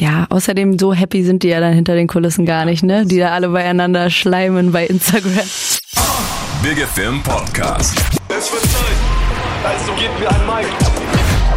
[0.00, 3.04] Ja, außerdem so happy sind die ja dann hinter den Kulissen gar nicht, ne?
[3.04, 5.46] Die da alle beieinander schleimen bei Instagram.
[6.62, 7.98] Big Film Podcast.
[8.30, 8.96] Es wird Zeit,
[9.62, 10.68] also gebt mir ein Mic.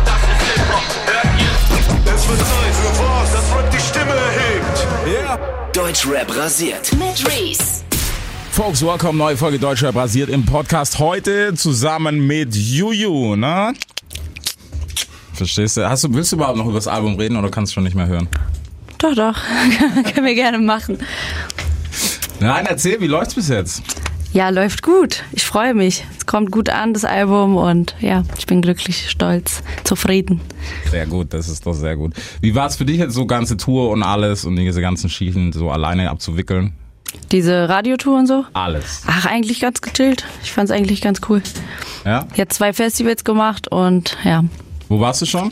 [0.04, 2.14] Das ist Hip-Hop, hört ihr?
[2.14, 4.88] Es wird Zeit für was, das Rap die Stimme erhebt.
[5.08, 5.40] Yeah.
[5.72, 6.92] Deutschrap rasiert.
[7.00, 7.86] Mit Reese.
[8.52, 11.00] Folks, welcome, neue Folge Deutscher basiert im Podcast.
[11.00, 13.74] Heute zusammen mit Juju, ne?
[15.34, 15.90] Verstehst du?
[15.90, 17.96] Hast du, willst du überhaupt noch über das Album reden oder kannst du schon nicht
[17.96, 18.28] mehr hören?
[19.00, 19.36] Doch, doch.
[20.14, 21.00] Können wir gerne machen.
[22.40, 23.84] Nein, erzähl, wie läuft's bis jetzt?
[24.34, 25.24] Ja, läuft gut.
[25.32, 26.04] Ich freue mich.
[26.18, 30.42] Es kommt gut an, das Album, und ja, ich bin glücklich, stolz, zufrieden.
[30.90, 32.14] Sehr gut, das ist doch sehr gut.
[32.42, 35.54] Wie war es für dich jetzt so ganze Tour und alles und diese ganzen Schiefen
[35.54, 36.74] so alleine abzuwickeln?
[37.32, 38.46] Diese Radiotour und so?
[38.54, 39.04] Alles.
[39.06, 40.26] Ach, eigentlich ganz gechillt.
[40.44, 41.44] Ich fand's eigentlich ganz cool.
[42.04, 42.28] Ja?
[42.36, 44.44] Jetzt zwei Festivals gemacht und ja.
[44.94, 45.52] Wo warst du schon?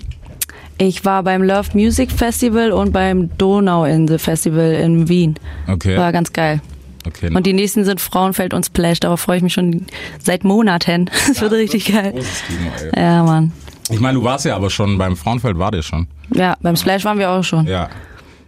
[0.77, 5.33] Ich war beim Love Music Festival und beim Donauinsel Festival in Wien.
[5.67, 5.97] Okay.
[5.97, 6.61] War ganz geil.
[7.07, 7.33] Okay.
[7.33, 8.99] Und die nächsten sind Frauenfeld und Splash.
[8.99, 9.87] Darauf freue ich mich schon
[10.23, 11.09] seit Monaten.
[11.27, 12.11] Das wird richtig geil.
[12.11, 13.01] Großes Kino, ey.
[13.01, 13.51] Ja, Mann.
[13.89, 16.05] Ich meine, du warst ja aber schon beim Frauenfeld, war dir schon.
[16.35, 17.65] Ja, beim Splash waren wir auch schon.
[17.65, 17.89] Ja.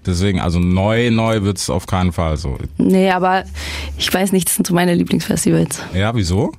[0.05, 2.59] Deswegen, also neu, neu wird's auf keinen Fall so.
[2.77, 3.45] Nee, aber
[3.97, 5.81] ich weiß nicht, das sind so meine Lieblingsfestivals.
[5.95, 6.51] Ja, wieso?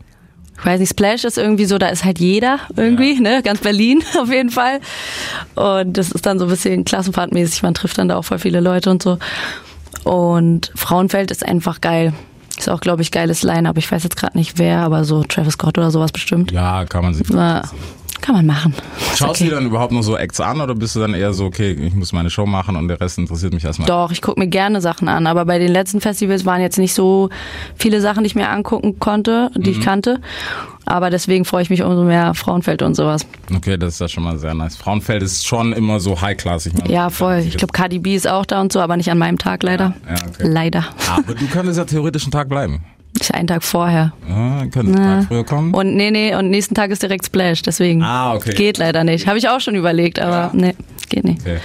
[0.59, 3.43] Ich weiß nicht, Splash ist irgendwie so, da ist halt jeder irgendwie, ne?
[3.43, 4.81] Ganz Berlin auf jeden Fall.
[5.55, 8.61] Und das ist dann so ein bisschen klassenfahrtmäßig, man trifft dann da auch voll viele
[8.61, 9.19] Leute und so.
[10.05, 12.13] Und Frauenfeld ist einfach geil.
[12.57, 13.77] Ist auch, glaube ich, geiles Line-Up.
[13.79, 16.53] Ich weiß jetzt gerade nicht wer, aber so Travis Scott oder sowas bestimmt.
[16.53, 17.29] Ja, kann man sich.
[17.31, 17.63] Na,
[18.25, 18.75] kann man machen.
[19.11, 19.45] Schaust du okay.
[19.45, 21.95] dir dann überhaupt noch so Acts an oder bist du dann eher so, okay, ich
[21.95, 23.87] muss meine Show machen und der Rest interessiert mich erstmal?
[23.87, 26.95] Doch, ich gucke mir gerne Sachen an, aber bei den letzten Festivals waren jetzt nicht
[26.95, 27.29] so
[27.77, 29.77] viele Sachen, die ich mir angucken konnte, die Mhm.
[29.79, 30.21] ich kannte.
[30.87, 33.27] Aber deswegen freue ich mich umso mehr Frauenfeld und sowas.
[33.55, 34.77] Okay, das ist ja schon mal sehr nice.
[34.77, 36.67] Frauenfeld ist schon immer so high-class.
[36.67, 37.39] Ich meine, Ja, voll.
[37.47, 39.95] Ich glaube, Cardi B ist auch da und so, aber nicht an meinem Tag leider.
[40.07, 40.47] Ja, ja, okay.
[40.49, 40.85] Leider.
[41.11, 42.81] Aber du könntest ja theoretisch einen Tag bleiben.
[43.25, 44.13] Ist einen Tag vorher.
[44.29, 45.73] Ja, könntest einen Tag früher kommen.
[45.73, 48.03] Und nee, nee, und nächsten Tag ist direkt Splash, deswegen.
[48.03, 48.53] Ah, okay.
[48.55, 49.27] Geht leider nicht.
[49.27, 50.51] Habe ich auch schon überlegt, aber Ja.
[50.53, 50.75] nee,
[51.09, 51.41] geht nicht.
[51.41, 51.59] Okay.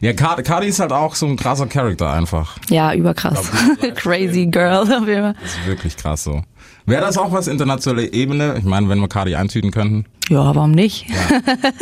[0.00, 2.56] Ja, Cardi, Cardi ist halt auch so ein krasser Charakter einfach.
[2.68, 3.50] Ja, überkrass.
[3.94, 5.34] Crazy Girl auf jeden Fall.
[5.40, 6.42] Das ist wirklich krass so.
[6.84, 8.56] Wäre das auch was internationale Ebene?
[8.58, 10.04] Ich meine, wenn wir Cardi eintüten könnten.
[10.28, 11.06] Ja, warum nicht?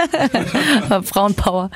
[1.05, 1.71] Frauenpower.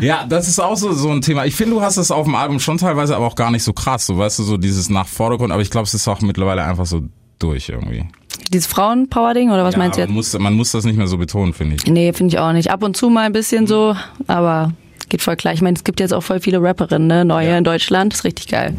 [0.00, 1.44] Ja, das ist auch so, so ein Thema.
[1.44, 3.72] Ich finde, du hast es auf dem Album schon teilweise, aber auch gar nicht so
[3.72, 4.06] krass.
[4.06, 5.52] So, weißt du, so dieses nach Vordergrund.
[5.52, 7.02] Aber ich glaube, es ist auch mittlerweile einfach so
[7.38, 8.06] durch irgendwie.
[8.52, 10.14] Dieses Frauenpower-Ding oder was ja, meinst du man jetzt?
[10.14, 11.86] muss, man muss das nicht mehr so betonen, finde ich.
[11.86, 12.70] Nee, finde ich auch nicht.
[12.70, 13.94] Ab und zu mal ein bisschen so,
[14.26, 14.72] aber
[15.10, 15.52] geht voll klar.
[15.52, 17.24] Ich meine, es gibt jetzt auch voll viele Rapperinnen, ne?
[17.26, 17.58] neue Ja.
[17.58, 18.14] in Deutschland.
[18.14, 18.78] Ist richtig geil.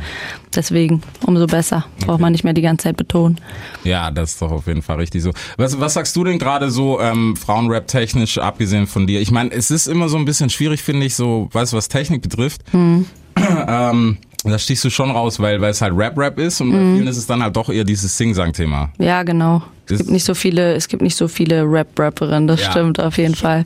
[0.55, 1.85] Deswegen, umso besser.
[1.99, 2.21] Braucht Okay.
[2.23, 3.39] man nicht mehr die ganze Zeit betonen.
[3.83, 5.31] Ja, das ist doch auf jeden Fall richtig so.
[5.57, 9.21] Was, was sagst du denn gerade so ähm, Frauenrap technisch, abgesehen von dir?
[9.21, 11.87] Ich meine, es ist immer so ein bisschen schwierig, finde ich, so, weißt du, was
[11.87, 12.61] Technik betrifft.
[12.71, 13.05] Hm.
[13.67, 16.95] ähm, da stichst du schon raus, weil, weil es halt Rap-Rap ist und bei Hm.
[16.95, 18.89] vielen ist es dann halt doch eher dieses Sing-Sang-Thema.
[18.97, 19.61] Ja, genau.
[19.89, 23.17] Es gibt nicht so viele, es gibt nicht so viele Rap-Rapperinnen, das Ja, stimmt auf
[23.17, 23.65] jeden Fall.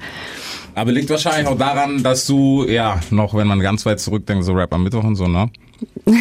[0.76, 4.52] Aber liegt wahrscheinlich auch daran, dass du, ja, noch, wenn man ganz weit zurückdenkt, so
[4.54, 5.50] Rap am Mittwoch und so, ne?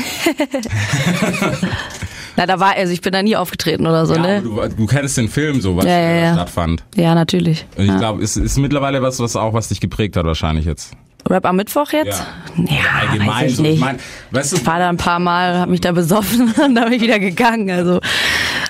[2.37, 4.43] Na, da war, also ich bin da nie aufgetreten oder so, Ja, ne?
[4.43, 6.35] du, du kennst den Film so, was Ja, ja, ja.
[6.35, 6.83] stattfand.
[6.97, 7.65] Ja, natürlich.
[7.77, 10.93] Und ich glaube, es ist mittlerweile was, was auch, was dich geprägt hat wahrscheinlich jetzt.
[11.29, 12.23] Rap am Mittwoch jetzt?
[12.57, 13.63] Ja, allgemein weiß ich so.
[13.63, 13.75] nicht.
[13.75, 13.99] Ich mein,
[14.31, 16.93] weißt du, Ich war da ein paar Mal, habe mich da besoffen und dann bin
[16.95, 17.71] ich wieder gegangen.
[17.71, 18.01] Also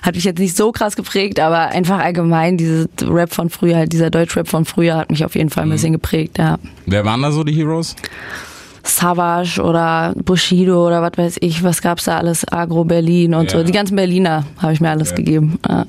[0.02, 4.10] hat mich jetzt nicht so krass geprägt, aber einfach allgemein dieses Rap von früher, dieser
[4.10, 6.58] Deutschrap von früher hat mich auf jeden Fall ein bisschen geprägt, ja.
[6.86, 7.96] wer waren da so die Heroes?
[8.86, 13.58] Savage oder Bushido oder was weiß ich, was gab's da alles, Agro Berlin und Ja.
[13.58, 13.64] so.
[13.64, 15.16] Die ganzen Berliner habe ich mir alles Ja.
[15.16, 15.58] gegeben.
[15.66, 15.86] Ja.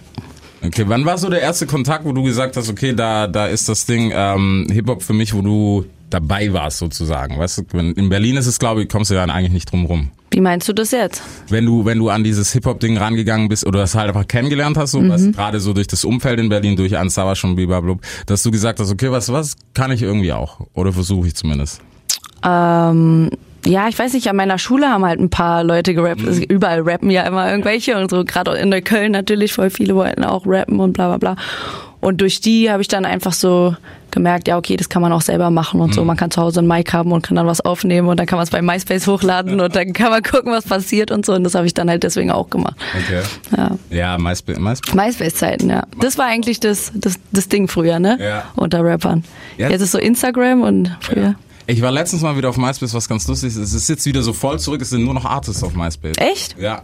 [0.65, 3.67] Okay, wann war so der erste Kontakt, wo du gesagt hast, okay, da, da ist
[3.69, 7.37] das Ding ähm, Hip-Hop für mich, wo du dabei warst sozusagen?
[7.39, 10.11] Weißt du, in Berlin ist es, glaube ich, kommst du ja eigentlich nicht drum rum.
[10.31, 11.21] Wie meinst du das jetzt?
[11.49, 14.91] Wenn du, wenn du an dieses Hip-Hop-Ding rangegangen bist oder das halt einfach kennengelernt hast,
[14.91, 15.09] so, Mhm.
[15.09, 17.95] was gerade so durch das Umfeld in Berlin, durch Ansauer schon blablabla,
[18.25, 20.59] dass du gesagt hast, okay, was, was kann ich irgendwie auch?
[20.73, 21.79] Oder versuche ich zumindest.
[22.43, 23.29] Ähm,
[23.65, 26.25] ja, ich weiß nicht, an meiner Schule haben halt ein paar Leute gerappt.
[26.25, 29.95] Also Überall rappen ja immer irgendwelche und so, gerade in der Köln natürlich, voll viele
[29.95, 31.43] wollten auch rappen und bla bla bla.
[32.01, 33.75] Und durch die habe ich dann einfach so
[34.15, 36.03] gemerkt, ja, okay, das kann man auch selber machen und so.
[36.03, 38.37] Man kann zu Hause ein Mic haben und kann dann was aufnehmen und dann kann
[38.37, 41.33] man es bei MySpace hochladen und dann kann man gucken, was passiert und so.
[41.33, 42.75] Und das habe ich dann halt deswegen auch gemacht.
[42.95, 43.21] Okay.
[43.55, 43.77] Ja.
[43.91, 44.57] Ja, MySpace.
[44.57, 44.95] MySpace.
[44.95, 45.83] MySpace-Zeiten, ja.
[45.99, 48.17] Das war eigentlich das, das, das Ding früher, ne?
[48.19, 48.45] Ja.
[48.55, 49.23] Unter Rappern.
[49.57, 49.69] Ja.
[49.69, 51.35] Jetzt ist so Instagram und früher.
[51.67, 53.57] Ich war letztens mal wieder auf MySpace, was ganz lustig ist.
[53.57, 56.15] Es ist jetzt wieder so voll zurück, es sind nur noch Artists auf MySpace.
[56.17, 56.55] Echt?
[56.59, 56.83] Ja.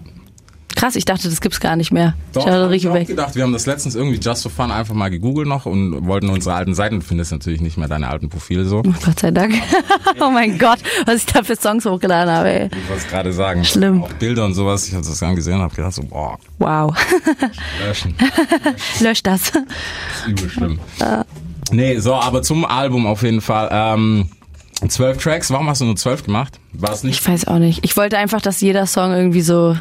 [0.82, 2.16] Krass, ich dachte, das gibt's gar nicht mehr.
[2.34, 3.06] Doch, hab ich weg.
[3.06, 6.28] gedacht, wir haben das letztens irgendwie just for fun einfach mal gegoogelt noch und wollten
[6.32, 8.80] unsere alten Seiten, du findest natürlich nicht mehr deine alten Profile so.
[8.80, 9.54] Oh, Gott sei Dank.
[10.20, 12.66] oh mein Gott, was ich da für Songs hochgeladen habe, ey.
[12.66, 13.64] Ich wollte es gerade sagen.
[13.64, 14.02] Schlimm.
[14.02, 16.96] Auch Bilder und sowas, ich habe das dann gesehen und habe gedacht so, boah, Wow.
[17.86, 18.16] löschen.
[19.02, 19.52] Lösch das.
[20.28, 20.80] Übel schlimm.
[21.72, 23.70] Nee, so, aber zum Album auf jeden Fall.
[23.72, 24.30] Ähm,
[24.88, 26.60] zwölf Tracks, warum hast du nur zwölf gemacht?
[26.74, 27.20] War es nicht?
[27.20, 27.86] Ich weiß auch nicht.
[27.86, 29.78] Ich wollte einfach, dass jeder Song irgendwie so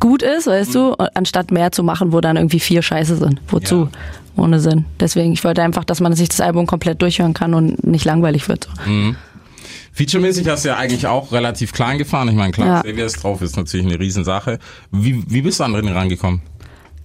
[0.00, 3.40] gut ist, weißt du, und anstatt mehr zu machen, wo dann irgendwie vier Scheiße sind.
[3.48, 3.88] Wozu?
[4.36, 4.86] Ohne Sinn.
[4.98, 8.48] Deswegen, ich wollte einfach, dass man sich das Album komplett durchhören kann und nicht langweilig
[8.48, 8.68] wird.
[8.84, 9.14] So.
[9.92, 12.28] Featuremäßig hast du ja eigentlich auch relativ klein gefahren.
[12.28, 13.04] Ich meine, klar, Ja.
[13.04, 14.58] Ist drauf, ist natürlich eine Riesensache.
[14.90, 16.42] Wie, wie bist du an René rangekommen?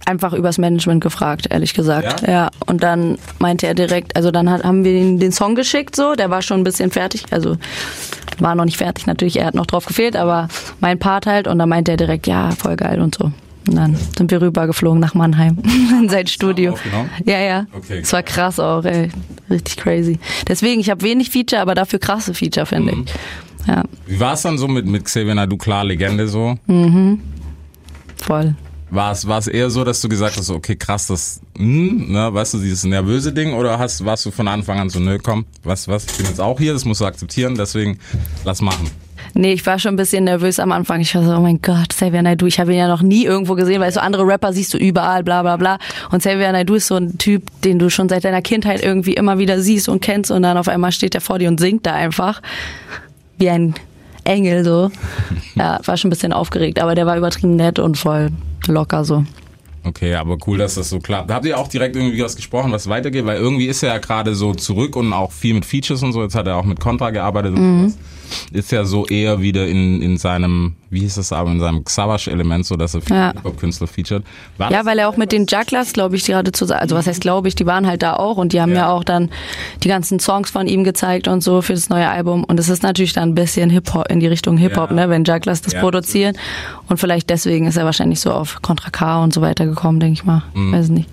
[0.04, 2.22] Einfach übers Management gefragt, ehrlich gesagt.
[2.22, 2.32] Ja?
[2.32, 2.50] Ja.
[2.66, 6.14] Und dann meinte er direkt, also dann hat, haben wir ihm den Song geschickt, so,
[6.14, 7.56] der war schon ein bisschen fertig, also
[8.38, 10.48] war noch nicht fertig natürlich, er hat noch drauf gefehlt, aber
[10.80, 13.32] mein Part halt und dann meinte er direkt, ja, voll geil und so.
[13.68, 15.58] Und dann sind wir rübergeflogen nach Mannheim
[16.00, 16.76] in sein Studio.
[17.24, 17.66] Ja, ja.
[17.76, 19.10] Okay, Es war krass auch, ey.
[19.50, 20.18] Richtig crazy.
[20.46, 23.04] Deswegen, ich habe wenig Feature, aber dafür krasse Feature, finde Mhm.
[23.06, 23.14] ich.
[23.66, 26.54] Ja, Wie war es dann so mit, mit Xavier Nadu, klar, Legende so?
[28.16, 28.54] voll.
[28.90, 32.32] War es, war es eher so, dass du gesagt hast, okay, krass, das, hm, ne,
[32.32, 35.44] weißt du, dieses nervöse Ding, oder hast, warst du von Anfang an so, nö, komm,
[35.64, 37.98] was, was, ich bin jetzt auch hier, das musst du akzeptieren, deswegen
[38.44, 38.88] lass machen.
[39.34, 41.00] Nee, ich war schon ein bisschen nervös am Anfang.
[41.00, 43.54] Ich war so, oh mein Gott, Xavier Naidoo, ich habe ihn ja noch nie irgendwo
[43.54, 45.78] gesehen, weil so andere Rapper siehst du überall, bla bla bla.
[46.10, 49.38] Und Xavier Naidoo ist so ein Typ, den du schon seit deiner Kindheit irgendwie immer
[49.38, 51.92] wieder siehst und kennst und dann auf einmal steht er vor dir und singt da
[51.92, 52.40] einfach.
[53.36, 53.74] Wie ein
[54.26, 54.90] Engel so.
[55.54, 58.28] Ja, war schon ein bisschen aufgeregt, aber der war übertrieben nett und voll
[58.66, 59.24] locker so.
[59.84, 61.30] Okay, aber cool, dass das so klappt.
[61.30, 63.24] Habt ihr auch direkt irgendwie was gesprochen, was weitergeht?
[63.24, 66.22] Weil irgendwie ist er ja gerade so zurück und auch viel mit Features und so.
[66.22, 67.80] Jetzt hat er auch mit Contra gearbeitet und Mhm.
[67.88, 67.98] sowas.
[68.52, 72.66] Ist ja so eher wieder in, in seinem, wie hieß das aber, in seinem Xavash-Element,
[72.66, 73.32] so dass er viele Ja.
[73.32, 74.22] Hip-Hop-Künstler featured.
[74.58, 77.20] War Ja, weil er auch mit den Jugglers, glaube ich, gerade zu also was heißt
[77.20, 78.76] glaube ich, die waren halt da auch und die haben Ja.
[78.76, 78.90] ja.
[78.92, 79.30] auch dann
[79.82, 82.82] die ganzen Songs von ihm gezeigt und so für das neue Album und es ist
[82.82, 84.96] natürlich dann ein bisschen Hip-Hop in die Richtung Hip-Hop, Ja.
[84.96, 86.36] ne, wenn Jugglers das produzieren
[86.88, 90.14] und vielleicht deswegen ist er wahrscheinlich so auf Contra K und so weiter gekommen, denke
[90.14, 90.42] ich mal.
[90.54, 90.72] Mhm.
[90.72, 91.08] Weiß nicht.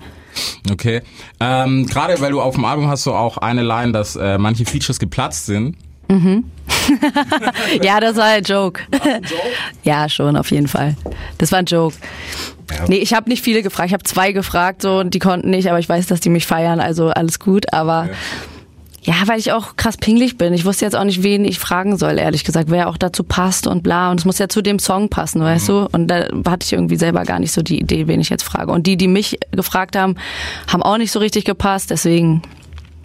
[0.70, 1.02] Okay.
[1.38, 4.64] Ähm, Gerade weil du auf dem Album hast du auch eine Line, dass äh, manche
[4.64, 5.76] Features geplatzt sind.
[7.82, 8.82] Ja, das war ein Joke.
[9.82, 10.96] ja, schon auf jeden Fall.
[11.38, 11.96] Das war ein Joke.
[12.88, 13.88] Nee, ich habe nicht viele gefragt.
[13.88, 16.46] Ich habe zwei gefragt so und die konnten nicht, aber ich weiß, dass die mich
[16.46, 18.08] feiern, also alles gut, aber
[19.02, 20.54] Ja, weil ich auch krass pingelig bin.
[20.54, 23.66] Ich wusste jetzt auch nicht, wen ich fragen soll, ehrlich gesagt, wer auch dazu passt
[23.66, 24.10] und bla.
[24.10, 25.88] Und es muss ja zu dem Song passen, weißt du?
[25.92, 28.72] Und da hatte ich irgendwie selber gar nicht so die Idee, wen ich jetzt frage.
[28.72, 30.16] Und die, die mich gefragt haben,
[30.68, 31.90] haben auch nicht so richtig gepasst.
[31.90, 32.40] Deswegen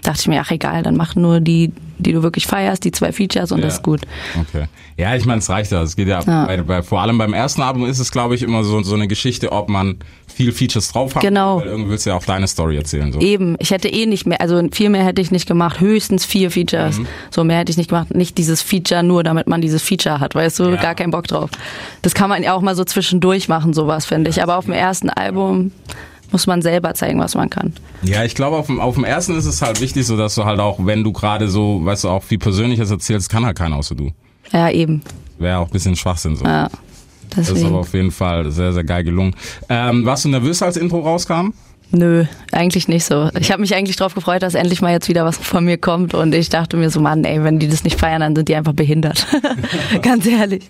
[0.04, 3.12] dachte ich mir, ach egal, dann mach nur die, die du wirklich feierst, die zwei
[3.12, 3.66] Features und Ja.
[3.66, 4.02] das ist gut.
[4.40, 4.66] Okay.
[4.98, 5.82] Ja, ich meine, es reicht ja.
[5.82, 6.46] Es geht ja, Ja.
[6.46, 9.08] Bei, bei, vor allem beim ersten Album ist es, glaube ich, immer so, so eine
[9.08, 9.98] Geschichte, ob man
[10.28, 11.22] viel Features drauf hat.
[11.22, 11.60] Genau.
[11.60, 13.12] Weil irgendwie willst du ja auch deine Story erzählen.
[13.12, 13.20] So.
[13.20, 16.52] Eben, ich hätte eh nicht mehr, also viel mehr hätte ich nicht gemacht, höchstens vier
[16.52, 17.00] Features.
[17.00, 17.08] Mhm.
[17.32, 20.36] So mehr hätte ich nicht gemacht, nicht dieses Feature nur, damit man dieses Feature hat,
[20.36, 20.76] weißt du, Ja.
[20.78, 21.50] gar keinen Bock drauf.
[22.02, 24.42] Das kann man ja auch mal so zwischendurch machen, sowas finde ich.
[24.44, 25.72] Aber auf dem ersten Album
[26.32, 27.74] muss man selber zeigen, was man kann.
[28.04, 30.46] Ja, ich glaube, auf dem, auf dem ersten ist es halt wichtig, so dass du
[30.46, 33.76] halt auch, wenn du gerade so, weißt du, auch viel Persönliches erzählst, kann halt keiner
[33.78, 34.12] außer du.
[34.52, 35.02] Ja, eben.
[35.38, 36.46] Wäre auch ein bisschen Schwachsinn so.
[36.46, 36.70] Ja,
[37.30, 37.76] Das ist aber deswegen.
[37.76, 39.36] auf jeden Fall sehr, sehr geil gelungen.
[39.70, 41.54] Ähm, warst du nervös, als Intro rauskam?
[41.92, 43.32] Nö, eigentlich nicht so.
[43.40, 46.14] Ich habe mich eigentlich drauf gefreut, dass endlich mal jetzt wieder was von mir kommt
[46.14, 48.56] und ich dachte mir so, Mann, ey, wenn die das nicht feiern, dann sind die
[48.56, 49.26] einfach behindert.
[50.04, 50.70] Ganz ehrlich.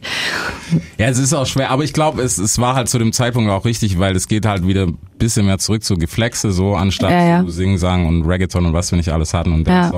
[0.97, 3.51] Ja, es ist auch schwer, aber ich glaube, es, es war halt zu dem Zeitpunkt
[3.51, 4.87] auch richtig, weil es geht halt wieder
[5.19, 7.45] bisschen mehr zurück zu Geflexe, so anstatt Ja, ja.
[7.45, 9.91] zu Singen, Sagen und Reggaeton und was wir nicht alles hatten und Ja.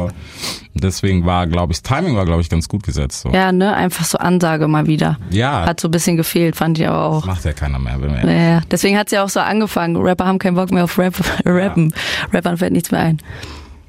[0.73, 3.21] Deswegen war, glaube ich, Timing war, glaube ich, ganz gut gesetzt.
[3.21, 3.29] So.
[3.29, 5.17] Ja, ne, einfach so Ansage mal wieder.
[5.29, 5.65] Ja.
[5.65, 7.25] Hat so ein bisschen gefehlt, fand ich aber auch.
[7.25, 8.01] Macht ja keiner mehr.
[8.01, 8.61] Wenn wir Ja, ja.
[8.71, 9.97] deswegen hat's ja auch so angefangen.
[9.97, 11.13] Rapper haben keinen Bock mehr auf Rap,
[11.45, 11.93] Rappen.
[12.33, 13.19] Rappern fällt nichts mehr ein.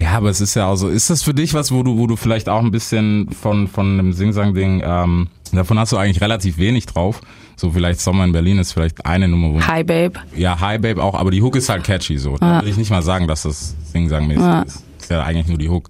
[0.01, 0.89] Ja, aber es ist ja auch so.
[0.89, 3.99] Ist das für dich was, wo du, wo du vielleicht auch ein bisschen von, von
[4.01, 7.21] einem Sing-Sang-Ding, ähm, davon hast du eigentlich relativ wenig drauf.
[7.62, 10.14] So vielleicht Sommer in Berlin ist vielleicht eine Nummer, wo Hi, Babe.
[10.35, 12.37] Ja, Hi Babe auch, aber die Hook ist halt catchy so.
[12.37, 14.83] Da will ich nicht mal sagen, dass das Sing-Sang-mäßig ist.
[15.00, 15.88] Ist ja eigentlich nur die Hook.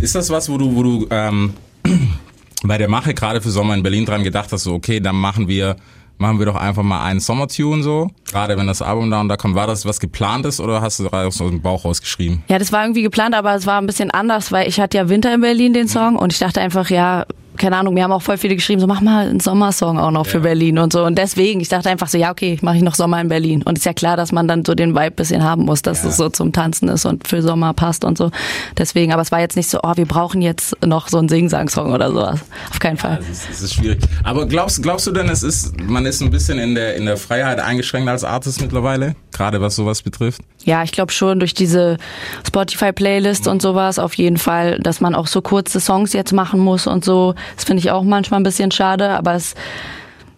[0.00, 1.52] Ist das was, wo du, wo du ähm,
[2.62, 5.46] bei der Mache gerade für Sommer in Berlin dran gedacht hast, so okay, dann machen
[5.46, 5.76] wir
[6.16, 9.36] machen wir doch einfach mal einen Sommertune so, gerade wenn das Album da und da
[9.36, 9.56] kommt.
[9.56, 12.44] War das was geplantes oder hast du aus dem Bauch rausgeschrieben?
[12.48, 15.10] Ja, das war irgendwie geplant, aber es war ein bisschen anders, weil ich hatte ja
[15.10, 18.22] Winter in Berlin den Song und ich dachte einfach, ja, keine Ahnung, mir haben auch
[18.22, 21.04] voll viele geschrieben, so mach mal einen Sommersong auch noch für Berlin und so.
[21.04, 23.62] Und deswegen, ich dachte einfach so, ja, okay, mache ich noch Sommer in Berlin.
[23.62, 26.08] Und ist ja klar, dass man dann so den Vibe bisschen haben muss, dass Ja.
[26.10, 28.30] es so zum Tanzen ist und für Sommer passt und so.
[28.78, 31.92] Deswegen, aber es war jetzt nicht so, oh, wir brauchen jetzt noch so einen Sing-Sang-Song
[31.92, 32.40] oder sowas.
[32.70, 33.18] Auf keinen Fall.
[33.30, 34.00] Es ist, ist schwierig.
[34.24, 37.16] Aber glaubst, glaubst du denn, es ist, man ist ein bisschen in der, in der
[37.16, 39.14] Freiheit eingeschränkt als Artist mittlerweile?
[39.32, 40.40] Gerade was sowas betrifft?
[40.64, 41.98] Ja, ich glaube schon durch diese
[42.46, 46.86] Spotify-Playlist und sowas auf jeden Fall, dass man auch so kurze Songs jetzt machen muss
[46.86, 47.34] und so.
[47.56, 49.54] Das finde ich auch manchmal ein bisschen schade, aber es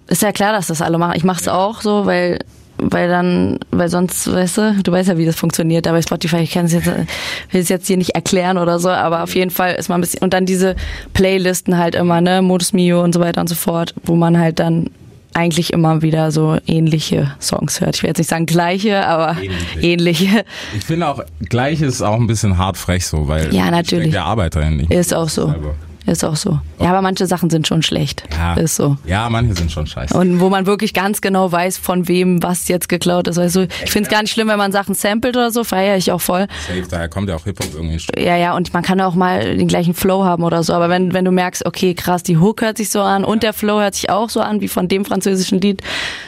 [0.08, 1.14] ist ja klar, dass das alle machen.
[1.16, 2.38] Ich mache es auch so, weil
[2.78, 6.50] weil dann, weil sonst, weißt du, du weißt ja, wie das funktioniert, aber Spotify, ich
[6.52, 7.06] kann es jetzt, will
[7.52, 10.20] es jetzt hier nicht erklären oder so, aber auf jeden Fall ist man ein bisschen,
[10.22, 10.76] und dann diese
[11.14, 14.58] Playlisten halt immer, ne, Modus Mio und so weiter und so fort, wo man halt
[14.58, 14.90] dann
[15.32, 17.96] eigentlich immer wieder so ähnliche Songs hört.
[17.96, 19.80] Ich will jetzt nicht sagen gleiche, aber Ähnliche.
[19.80, 20.44] ähnliche.
[20.76, 24.10] Ich finde auch, gleich ist auch ein bisschen hart frech so, weil Ja, natürlich.
[24.12, 24.90] der Arbeit nicht.
[24.90, 25.48] Ist auch so.
[25.48, 25.74] Selber.
[26.06, 26.60] Ist auch so.
[26.78, 28.22] Ja, aber manche Sachen sind schon schlecht.
[28.32, 28.54] Ja.
[28.54, 28.96] Ist so.
[29.06, 30.16] Ja, manche sind schon scheiße.
[30.16, 33.36] Und wo man wirklich ganz genau weiß, von wem was jetzt geklaut ist.
[33.36, 35.96] Weißt du, ich finde es gar nicht schlimm, wenn man Sachen samplet oder so, feiere
[35.96, 36.46] ich auch voll.
[36.68, 38.00] Safe, daher kommt ja auch Hip-Hop irgendwie.
[38.16, 40.74] Ja, ja, und man kann auch mal den gleichen Flow haben oder so.
[40.74, 43.52] Aber wenn, wenn du merkst, okay, krass, die Hook hört sich so an und der
[43.52, 45.82] Flow hört sich auch so an wie von dem französischen Lied,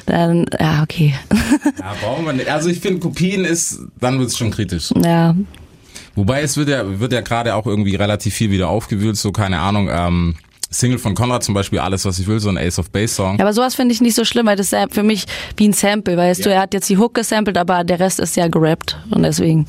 [0.06, 1.14] dann, ja, okay.
[1.78, 2.48] Ja, brauchen wir nicht.
[2.50, 4.90] Also ich finde, Kopien ist, dann wird es schon kritisch.
[5.04, 5.34] ja,
[6.18, 9.60] Wobei es wird ja, wird ja gerade auch irgendwie relativ viel wieder aufgewühlt, so keine
[9.60, 10.34] Ahnung, ähm,
[10.70, 13.38] Single von Konrad zum Beispiel, Alles, was ich will, so ein Ace of Base Song.
[13.38, 15.24] Ja, aber sowas finde ich nicht so schlimm, weil das ist für mich
[15.56, 16.56] wie ein Sample, weißt du, Ja.
[16.56, 19.66] er hat jetzt die Hook gesampelt, aber der Rest ist ja gerappt und deswegen,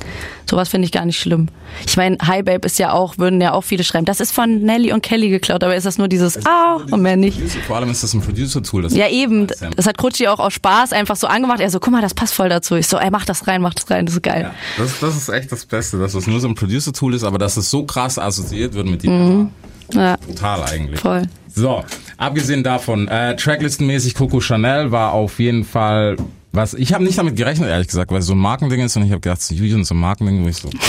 [0.49, 1.47] sowas finde ich gar nicht schlimm.
[1.87, 4.61] Ich meine, Hi Babe ist ja auch, würden ja auch viele schreiben, das ist von
[4.61, 7.39] Nelly und Kelly geklaut, aber ist das nur dieses Ah und mehr nicht.
[7.67, 8.81] Vor allem ist das ein Producer-Tool.
[8.81, 11.93] das- Ja eben, das hat Krutschi auch aus Spaß einfach so angemacht, er so, guck
[11.93, 12.75] mal, das passt voll dazu.
[12.75, 14.41] Ich so, ey, mach das rein, mach das rein, das ist geil.
[14.41, 14.53] Ja,
[14.83, 17.55] das, das ist echt das Beste, dass es nur so ein Producer-Tool ist, aber dass
[17.55, 19.51] es so krass assoziiert wird mit dem.
[19.93, 20.99] Ja, Total eigentlich.
[20.99, 21.23] voll.
[21.53, 21.83] So,
[22.17, 26.15] abgesehen davon, äh, Tracklistenmäßig Coco Chanel war auf jeden Fall
[26.51, 26.73] was.
[26.73, 29.11] Ich habe nicht damit gerechnet, ehrlich gesagt, weil es so ein Markending ist und ich
[29.11, 30.69] habe gedacht, so, Julian, so ein Markending, wo ich so.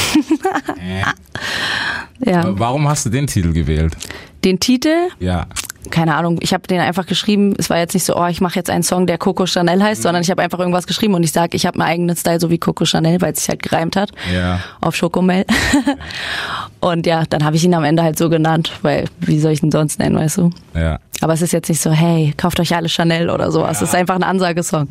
[2.24, 2.52] Ja.
[2.58, 3.96] Warum hast du den Titel gewählt?
[4.44, 5.46] Den Titel, Ja.
[5.90, 7.54] Keine Ahnung, ich habe den einfach geschrieben.
[7.56, 10.02] Es war jetzt nicht so, oh, ich mache jetzt einen Song, der Coco Chanel heißt,
[10.02, 12.50] sondern ich habe einfach irgendwas geschrieben und ich sage, ich habe meinen eigenen Style, so
[12.50, 14.60] wie Coco Chanel, weil es sich halt gereimt hat Ja.
[14.82, 15.46] auf Schokomel.
[16.80, 19.62] und ja, dann habe ich ihn am Ende halt so genannt, weil wie soll ich
[19.62, 20.50] ihn sonst nennen, weißt du?
[20.74, 20.98] Ja.
[21.22, 23.82] Aber es ist jetzt nicht so, hey, kauft euch alle Chanel oder sowas.
[23.82, 24.88] Es ist einfach ein Ansagesong.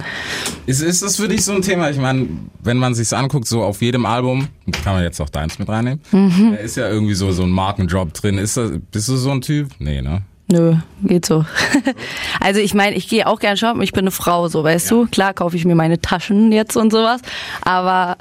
[0.67, 1.89] Ist, ist das für dich so ein Thema?
[1.89, 2.27] Ich meine,
[2.61, 4.47] wenn man sich's anguckt, so auf jedem Album,
[4.83, 6.51] kann man jetzt auch deins mit reinnehmen, Mhm.
[6.55, 8.37] da ist ja irgendwie so, so ein Markendrop drin.
[8.37, 9.69] Ist das, bist du so ein Typ?
[9.79, 10.21] Nee, ne?
[10.51, 11.45] Nö, geht so.
[12.39, 15.05] also ich meine, ich gehe auch gern shoppen, ich bin eine Frau, so weißt du.
[15.07, 17.21] Klar kaufe ich mir meine Taschen jetzt und sowas,
[17.61, 18.17] aber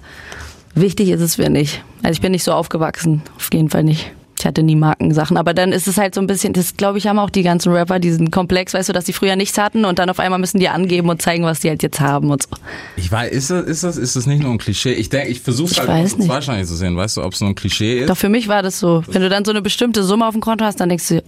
[0.75, 1.83] wichtig ist es mir nicht.
[2.03, 4.13] Also ich bin nicht so aufgewachsen, auf jeden Fall nicht.
[4.39, 7.09] Ich hatte nie Markensachen, aber dann ist es halt so ein bisschen, das glaube ich
[7.09, 9.99] haben auch die ganzen Rapper diesen Komplex, weißt du, dass die früher nichts hatten und
[9.99, 12.51] dann auf einmal müssen die angeben und zeigen, was die halt jetzt haben und so.
[12.97, 14.93] Ich weiß, ist das, ist das, ist das nicht nur ein Klischee?
[14.93, 16.23] Ich denke, ich versuche Ich halt nicht.
[16.29, 18.11] zweischneidig zu sehen, weißt du, ob es nur ein Klischee ist.
[18.11, 20.41] Doch für mich war das so, wenn du dann so eine bestimmte Summe auf dem
[20.41, 21.23] Konto hast, dann denkst du,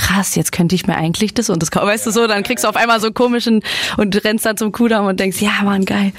[0.00, 1.86] krass, jetzt könnte ich mir eigentlich das und das kaufen.
[1.86, 3.62] Weißt du so, dann kriegst du auf einmal so komischen
[3.96, 6.12] und rennst dann zum Kudamm und denkst, ja, Mann, geil.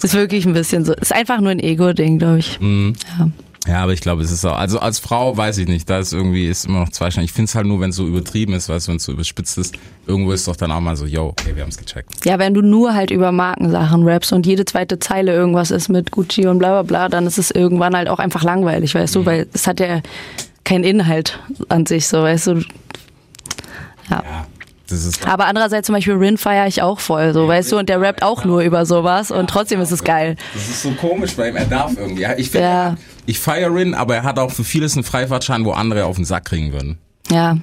[0.00, 0.94] Das ist wirklich ein bisschen so.
[0.94, 2.58] Ist einfach nur ein Ego-Ding, glaube ich.
[2.60, 3.30] Ja.
[3.66, 6.14] Ja, aber ich glaube, es ist auch, also als Frau weiß ich nicht, da ist
[6.14, 7.30] irgendwie, ist immer noch zweischneidig.
[7.30, 9.12] Ich finde es halt nur, wenn es so übertrieben ist, weißt du, wenn es so
[9.12, 9.74] überspitzt ist,
[10.06, 12.24] irgendwo ist doch dann auch mal so, yo, okay, wir haben es gecheckt.
[12.24, 16.10] ja, wenn du nur halt über Markensachen rappst und jede zweite Zeile irgendwas ist mit
[16.10, 19.26] Gucci und bla bla bla, dann ist es irgendwann halt auch einfach langweilig, weißt du,
[19.26, 20.00] weil es hat ja
[20.64, 22.62] keinen Inhalt an sich, so, weißt du.
[24.10, 24.22] Ja.
[24.24, 24.46] Ja,
[25.32, 28.24] Aber andererseits zum Beispiel Rin feiere ich auch voll, so, weißt du, und der rappt
[28.24, 30.34] auch nur über sowas und trotzdem ist es geil.
[30.52, 32.22] das ist so komisch bei ihm, er darf irgendwie.
[32.22, 32.96] Ja, Ich Ja.
[33.24, 36.24] ich feiere Rin, aber er hat auch für vieles einen Freifahrtschein, wo andere auf den
[36.24, 36.98] Sack kriegen würden,
[37.30, 37.56] Ja,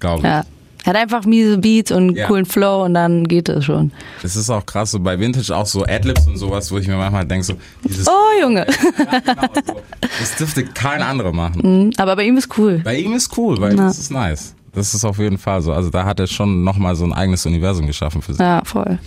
[0.00, 0.24] glaube ich.
[0.24, 0.44] ja.
[0.84, 2.26] Er hat einfach miese Beats und einen Ja.
[2.26, 3.92] coolen Flow und dann geht es schon.
[4.20, 6.96] Das ist auch krass, so bei Vintage auch so Adlibs und sowas, wo ich mir
[6.96, 7.54] manchmal denke, so,
[7.84, 8.66] dieses, Oh, Junge.
[8.66, 9.80] ja, genau, so,
[10.18, 11.92] das dürfte kein anderer machen.
[11.98, 12.80] Aber bei ihm ist cool.
[12.82, 13.84] Bei ihm ist cool, weil Na.
[13.86, 14.56] das ist nice.
[14.74, 15.72] Das ist auf jeden Fall so.
[15.72, 18.40] Also da hat er schon nochmal so ein eigenes Universum geschaffen für sich.
[18.40, 18.98] Ja, voll.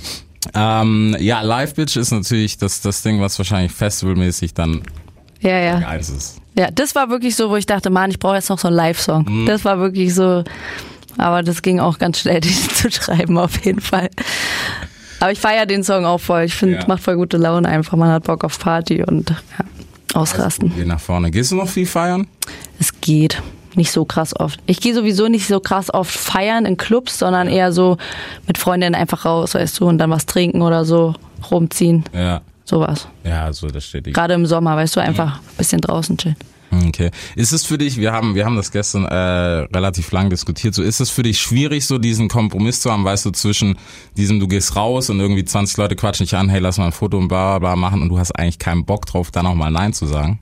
[0.54, 4.82] Ähm, ja, Live Bitch ist natürlich das, das Ding, was wahrscheinlich festivalmäßig dann
[5.42, 5.76] Ja, ja.
[5.88, 6.38] eins ist.
[6.58, 8.78] Ja, das war wirklich so, wo ich dachte, Mann, ich brauche jetzt noch so einen
[8.78, 9.26] Live-Song.
[9.28, 9.46] Mhm.
[9.48, 10.44] Das war wirklich so,
[11.18, 14.10] aber das ging auch ganz schnell, den zu schreiben, auf jeden Fall.
[15.20, 16.44] Aber ich feiere den Song auch voll.
[16.44, 16.88] Ich finde, Ja.
[16.88, 17.98] macht voll gute Laune einfach.
[17.98, 19.66] Man hat Bock auf Party und ja,
[20.14, 20.72] ausrasten.
[20.76, 21.32] Geh nach vorne.
[21.32, 22.28] Gehst du noch viel feiern?
[22.80, 23.42] Es geht.
[23.76, 24.60] Nicht so krass oft.
[24.66, 27.98] Ich gehe sowieso nicht so krass oft feiern in Clubs, sondern eher so
[28.48, 31.14] mit Freundinnen einfach raus, weißt du, und dann was trinken oder so,
[31.52, 32.04] rumziehen.
[32.14, 32.42] Ja.
[32.64, 33.08] Sowas.
[33.24, 34.12] Ja, so, das steht.
[34.14, 36.36] Gerade im Sommer, weißt du, einfach ein bisschen draußen chillen.
[36.88, 37.12] Okay.
[37.36, 40.82] Ist es für dich, wir haben, wir haben das gestern äh, relativ lang diskutiert, so
[40.82, 43.78] ist es für dich schwierig, so diesen Kompromiss zu haben, weißt du, zwischen
[44.18, 46.92] diesem, du gehst raus und irgendwie 20 Leute quatschen dich an, hey, lass mal ein
[46.92, 49.56] Foto und bla bla bla machen und du hast eigentlich keinen Bock drauf, dann auch
[49.56, 50.40] mal Nein zu sagen?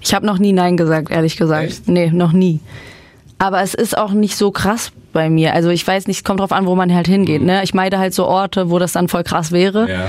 [0.00, 1.68] Ich habe noch nie Nein gesagt, ehrlich gesagt.
[1.68, 1.88] Echt?
[1.88, 2.60] Nee, noch nie.
[3.38, 5.54] Aber es ist auch nicht so krass bei mir.
[5.54, 7.42] Also ich weiß nicht, es kommt drauf an, wo man halt hingeht.
[7.42, 7.62] Ne?
[7.62, 9.90] Ich meide halt so Orte, wo das dann voll krass wäre.
[9.90, 10.08] Ja.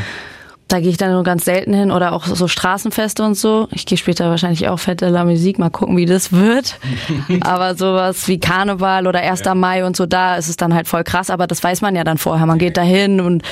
[0.67, 3.67] Da gehe ich dann nur ganz selten hin oder auch so Straßenfeste und so.
[3.71, 6.79] Ich gehe später wahrscheinlich auch Fête de la Musique, mal gucken, wie das wird.
[7.41, 9.43] aber sowas wie Karneval oder 1.
[9.55, 11.29] Mai und so, da ist es dann halt voll krass.
[11.29, 12.45] Aber das weiß man ja dann vorher.
[12.45, 13.43] Man geht da hin und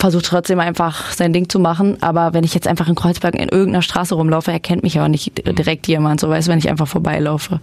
[0.00, 1.98] versucht trotzdem einfach sein Ding zu machen.
[2.02, 5.32] Aber wenn ich jetzt einfach in Kreuzberg in irgendeiner Straße rumlaufe, erkennt mich auch nicht
[5.46, 6.20] direkt jemand.
[6.20, 7.60] So weißt du, wenn ich einfach vorbeilaufe.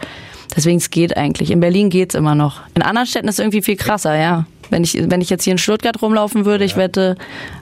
[0.55, 1.51] Deswegen es geht eigentlich.
[1.51, 2.61] In Berlin geht's immer noch.
[2.75, 4.45] In anderen Städten ist es irgendwie viel krasser, ja.
[4.69, 7.17] Wenn ich, wenn ich jetzt hier in Stuttgart rumlaufen würde, ich wette,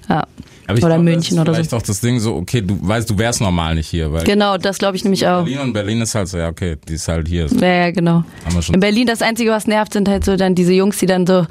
[0.10, 0.26] ja.
[0.68, 1.78] Aber ich oder glaub, München das ist oder vielleicht so.
[1.78, 4.80] auch das Ding so, okay, du weißt, du wärst normal nicht hier, weil Genau, das
[4.80, 5.44] glaube ich nämlich auch.
[5.44, 7.46] Berlin und Berlin ist halt so, ja, okay, die ist halt hier.
[7.46, 8.24] Ja, ja, genau.
[8.74, 11.46] In Berlin das Einzige, was nervt, sind halt so dann diese Jungs, die dann so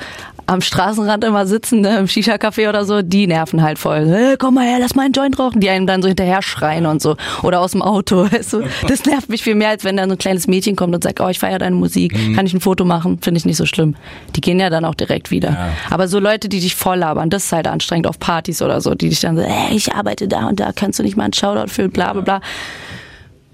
[0.46, 4.06] am Straßenrand immer sitzen, ne, im Shisha-Café oder so, die nerven halt voll.
[4.06, 5.60] Hey, komm mal her, lass mal einen Joint rauchen.
[5.60, 7.16] Die einem dann so hinterher schreien und so.
[7.42, 8.24] Oder aus dem Auto.
[8.30, 8.62] Weißt du?
[8.86, 11.20] Das nervt mich viel mehr, als wenn dann so ein kleines Mädchen kommt und sagt,
[11.20, 12.16] oh, ich feiere deine Musik.
[12.16, 12.36] Mhm.
[12.36, 13.18] Kann ich ein Foto machen?
[13.20, 13.96] Finde ich nicht so schlimm.
[14.36, 15.50] Die gehen ja dann auch direkt wieder.
[15.50, 15.68] Ja.
[15.90, 18.94] Aber so Leute, die dich voll labern, das ist halt anstrengend auf Partys oder so,
[18.94, 21.32] die dich dann so, ey, ich arbeite da und da, kannst du nicht mal einen
[21.32, 22.40] Shoutout für bla bla bla.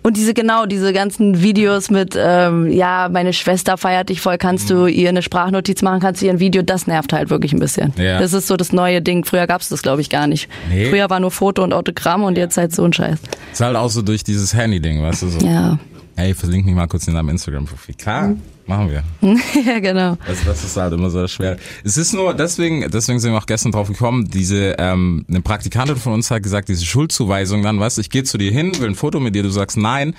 [0.02, 4.71] Und diese, genau, diese ganzen Videos mit, ähm, ja, meine Schwester feiert dich voll, kannst
[4.71, 7.61] du ihr eine Sprachnotiz machen, kannst du ihr ein Video, das nervt halt wirklich ein
[7.61, 7.92] bisschen.
[7.99, 8.19] Ja.
[8.19, 9.25] Das ist so das neue Ding.
[9.25, 10.49] Früher gab's das, glaube ich, gar nicht.
[10.71, 10.87] Nee.
[10.87, 13.19] Früher war nur Foto und Autogramm und jetzt halt so ein Scheiß.
[13.52, 15.47] Ist halt auch so durch dieses Handy-Ding, weißt du, so.
[15.47, 15.78] Ja.
[16.16, 17.95] Hey, verlink mich mal kurz in deinem Instagram-Profil.
[17.97, 18.35] Klar,
[18.71, 19.03] machen wir.
[19.67, 20.17] ja, genau.
[20.27, 21.59] Das, das ist halt immer so schwer.
[21.85, 25.97] Es ist nur, deswegen, deswegen sind wir auch gestern drauf gekommen, diese, ähm, eine Praktikantin
[25.97, 28.89] von uns hat gesagt, diese Schuldzuweisung dann, weißt du, ich gehe zu dir hin, will
[28.89, 30.15] ein Foto mit dir, du sagst nein,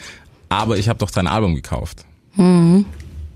[0.49, 2.05] aber ich habe doch dein Album gekauft.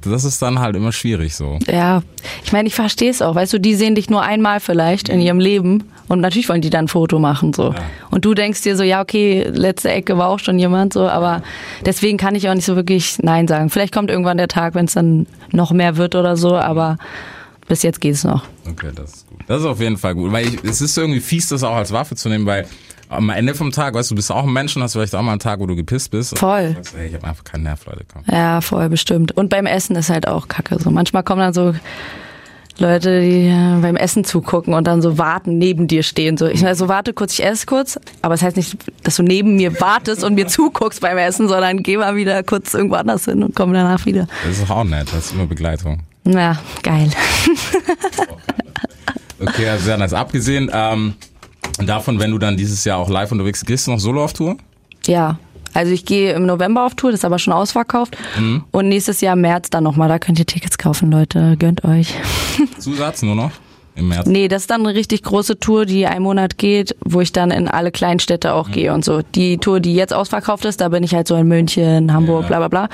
[0.05, 1.59] Das ist dann halt immer schwierig so.
[1.67, 2.03] Ja,
[2.43, 3.35] ich meine, ich verstehe es auch.
[3.35, 6.69] Weißt du, die sehen dich nur einmal vielleicht in ihrem Leben und natürlich wollen die
[6.69, 7.73] dann ein Foto machen so.
[8.11, 11.41] Und du denkst dir so, ja okay, letzte Ecke war auch schon jemand so, aber
[11.85, 13.69] deswegen kann ich auch nicht so wirklich Nein sagen.
[13.69, 16.97] Vielleicht kommt irgendwann der Tag, wenn es dann noch mehr wird oder so, aber
[17.67, 18.43] bis jetzt geht es noch.
[18.69, 19.39] Okay, das ist gut.
[19.47, 21.91] Das ist auf jeden Fall gut, weil ich, es ist irgendwie fies, das auch als
[21.91, 22.67] Waffe zu nehmen, weil
[23.09, 25.21] am Ende vom Tag, weißt du, du bist auch ein Mensch und hast vielleicht auch
[25.21, 26.37] mal einen Tag, wo du gepisst bist.
[26.37, 26.73] Voll.
[26.75, 28.23] Sagst, hey, ich habe einfach keinen Nerv, Leute, komm.
[28.31, 29.31] Ja, voll bestimmt.
[29.33, 30.79] Und beim Essen ist halt auch kacke.
[30.79, 31.73] So manchmal kommen dann so
[32.77, 36.37] Leute, die äh, beim Essen zugucken und dann so warten, neben dir stehen.
[36.37, 37.97] So, ich sag so, warte kurz, ich esse kurz.
[38.21, 41.47] Aber es das heißt nicht, dass du neben mir wartest und mir zuguckst beim Essen,
[41.47, 44.27] sondern geh mal wieder kurz irgendwo anders hin und komm danach wieder.
[44.45, 46.01] Das ist auch nett, das ist immer Begleitung.
[46.25, 47.09] Ja, geil.
[49.37, 51.13] Okay, also dann als abgesehen, ähm,
[51.77, 54.33] davon, wenn du dann dieses Jahr auch live unterwegs bist, gehst du noch solo auf
[54.33, 54.57] Tour?
[55.05, 55.37] Ja.
[55.73, 58.15] Also ich gehe im November auf Tour, das ist aber schon ausverkauft.
[58.71, 61.57] Und nächstes Jahr im März dann nochmal, da könnt ihr Tickets kaufen, Leute.
[61.59, 62.13] Gönnt euch.
[62.79, 63.51] Zusatz nur noch?
[63.95, 64.25] Im März?
[64.25, 67.51] Nee, das ist dann eine richtig große Tour, die einen Monat geht, wo ich dann
[67.51, 69.21] in alle Kleinstädte auch gehe und so.
[69.35, 72.47] Die Tour, die jetzt ausverkauft ist, da bin ich halt so in München, Hamburg, Ja.
[72.47, 72.89] bla bla bla.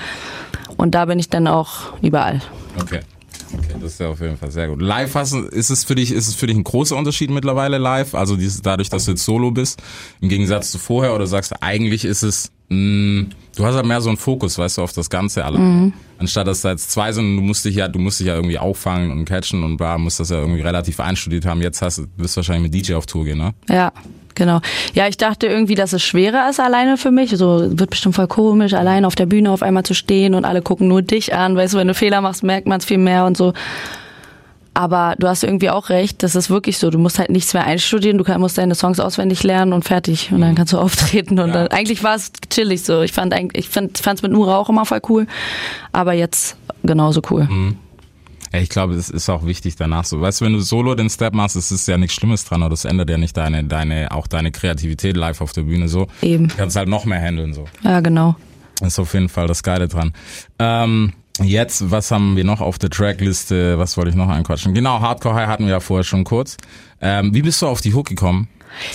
[0.78, 2.42] Und da bin ich dann auch überall.
[2.82, 3.02] Okay.
[3.54, 4.82] Okay, das ist ja auf jeden Fall sehr gut.
[4.82, 8.16] Live hast, ist es für dich, ist es für dich ein großer Unterschied mittlerweile live?
[8.16, 9.82] Also dieses, dadurch, dass du jetzt solo bist,
[10.22, 14.02] im Gegensatz zu vorher, oder sagst du, eigentlich ist es, mh, du hast halt mehr
[14.02, 15.92] so einen Fokus, weißt du, auf das Ganze alle.
[16.18, 18.60] Anstatt dass da jetzt zwei sind, du musst dich ja, du musst dich ja irgendwie
[18.60, 21.62] auffangen und catchen und bla, musst das ja irgendwie relativ einstudiert haben.
[21.62, 23.54] Jetzt hast du, wirst du wahrscheinlich mit DJ auf Tour gehen, ne?
[23.70, 23.92] Ja,
[24.36, 24.62] genau.
[24.94, 27.32] Ja, ich dachte irgendwie, dass es schwerer ist alleine für mich.
[27.32, 30.62] So wird bestimmt voll komisch, alleine auf der Bühne auf einmal zu stehen und alle
[30.62, 31.56] gucken nur dich an.
[31.56, 33.54] Weißt du, wenn du Fehler machst, merkt man es viel mehr und so.
[34.74, 36.90] Aber du hast irgendwie auch recht, das ist wirklich so.
[36.90, 40.32] Du musst halt nichts mehr einstudieren, du musst deine Songs auswendig lernen und fertig.
[40.32, 41.40] Und dann kannst du auftreten.
[41.40, 43.02] Und dann, eigentlich war es chillig so.
[43.02, 45.28] Ich fand eigentlich, ich fand es mit Nura auch immer voll cool.
[45.92, 47.48] Aber jetzt genauso cool.
[47.50, 47.76] Ja,
[48.54, 50.20] ich glaube, es ist auch wichtig danach so.
[50.20, 52.72] Weißt du, wenn du solo den Step machst, es ist ja nichts Schlimmes dran, oder
[52.72, 56.08] das ändert ja nicht deine, deine, auch deine Kreativität live auf der Bühne so.
[56.22, 56.50] Eben.
[56.50, 57.66] Du kannst halt noch mehr handeln so.
[57.84, 58.36] Ja, genau.
[58.80, 60.12] Das ist auf jeden Fall das Geile dran.
[60.60, 63.78] Ähm, jetzt, was haben wir noch auf der Trackliste?
[63.78, 64.74] Was wollte ich noch anquatschen?
[64.74, 66.58] Genau, Hardcore High hatten wir ja vorher schon kurz.
[67.00, 68.50] Ähm, wie bist du auf die Hook gekommen?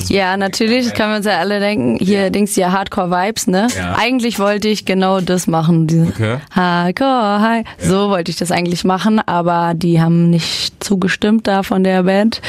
[0.08, 1.98] Ja, natürlich, das können wir uns ja alle denken.
[2.00, 3.68] Hier, Dings, hier Hardcore Vibes, ne?
[3.76, 3.96] Ja.
[3.98, 5.86] Eigentlich wollte ich genau das machen.
[5.86, 6.38] Diese Okay.
[6.50, 7.66] Hardcore High.
[7.78, 12.40] So wollte ich das eigentlich machen, aber die haben nicht zugestimmt da von der Band.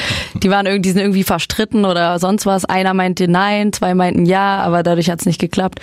[0.42, 2.66] Die waren irgendwie, die sind irgendwie verstritten oder sonst was.
[2.66, 5.80] Einer meinte nein, zwei meinten ja, aber dadurch hat's nicht geklappt.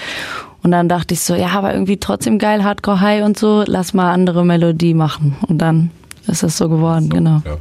[0.62, 3.92] Und dann dachte ich so, ja, aber irgendwie trotzdem geil, Hardcore High und so, lass
[3.92, 5.36] mal andere Melodie machen.
[5.46, 5.90] Und dann
[6.26, 7.42] ist das so geworden, genau.
[7.44, 7.58] Ja.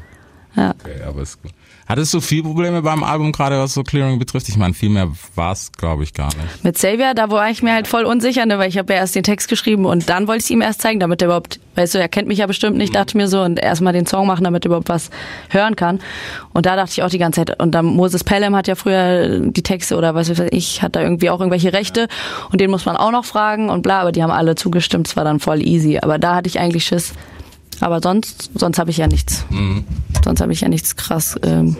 [0.56, 0.74] Ja.
[0.80, 1.52] Okay, aber ist gut.
[1.86, 4.48] Hattest du viel Probleme beim Album, gerade was so Clearing betrifft?
[4.48, 6.64] Ich meine, viel mehr war es, glaube ich, gar nicht.
[6.64, 9.16] Mit Xavier, da war ich mir halt voll unsicher, ne, weil ich habe ja erst
[9.16, 11.96] den Text geschrieben und dann wollte ich es ihm erst zeigen, damit er überhaupt, weißt
[11.96, 14.46] du, er kennt mich ja bestimmt nicht, dachte mir so, und erstmal den Song machen,
[14.46, 15.10] damit er überhaupt was
[15.50, 16.00] hören kann.
[16.54, 19.40] Und da dachte ich auch die ganze Zeit, und dann Moses Pelham hat ja früher
[19.40, 22.08] die Texte oder was weiß ich, hat da irgendwie auch irgendwelche Rechte
[22.50, 25.18] und den muss man auch noch fragen und bla, aber die haben alle zugestimmt, es
[25.18, 26.00] war dann voll easy.
[26.02, 27.14] Aber da hatte ich eigentlich Schiss.
[27.82, 29.46] Aber sonst, sonst habe ich ja nichts.
[30.24, 31.76] Sonst habe ich ja nichts krass ähm,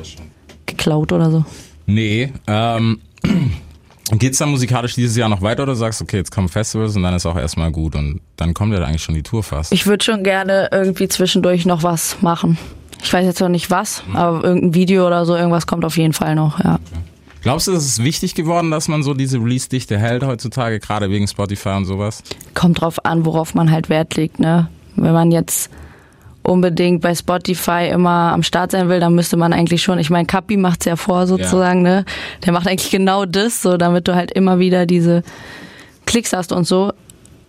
[0.66, 1.46] geklaut oder so.
[1.86, 3.00] Nee, ähm,
[4.12, 7.04] geht's dann musikalisch dieses Jahr noch weiter oder sagst du, okay, jetzt kommen Festivals und
[7.04, 9.72] dann ist auch erstmal gut und dann kommt ja eigentlich schon die Tour fast.
[9.72, 12.58] Ich würde schon gerne irgendwie zwischendurch noch was machen.
[13.02, 16.14] Ich weiß jetzt noch nicht was, aber irgendein Video oder so, irgendwas kommt auf jeden
[16.14, 16.80] Fall noch, ja.
[17.42, 21.28] Glaubst du, es ist wichtig geworden, dass man so diese Release-Dichte hält heutzutage, gerade wegen
[21.28, 22.24] Spotify und sowas?
[22.54, 24.70] Kommt drauf an, worauf man halt Wert legt, ne?
[24.96, 25.70] Wenn man jetzt
[26.44, 30.26] unbedingt bei Spotify immer am Start sein will, dann müsste man eigentlich schon, ich meine,
[30.26, 32.06] Kapi macht's ja vor sozusagen, ne?
[32.46, 35.24] Der macht eigentlich genau das, so damit du halt immer wieder diese
[36.06, 36.94] Klicks hast und so.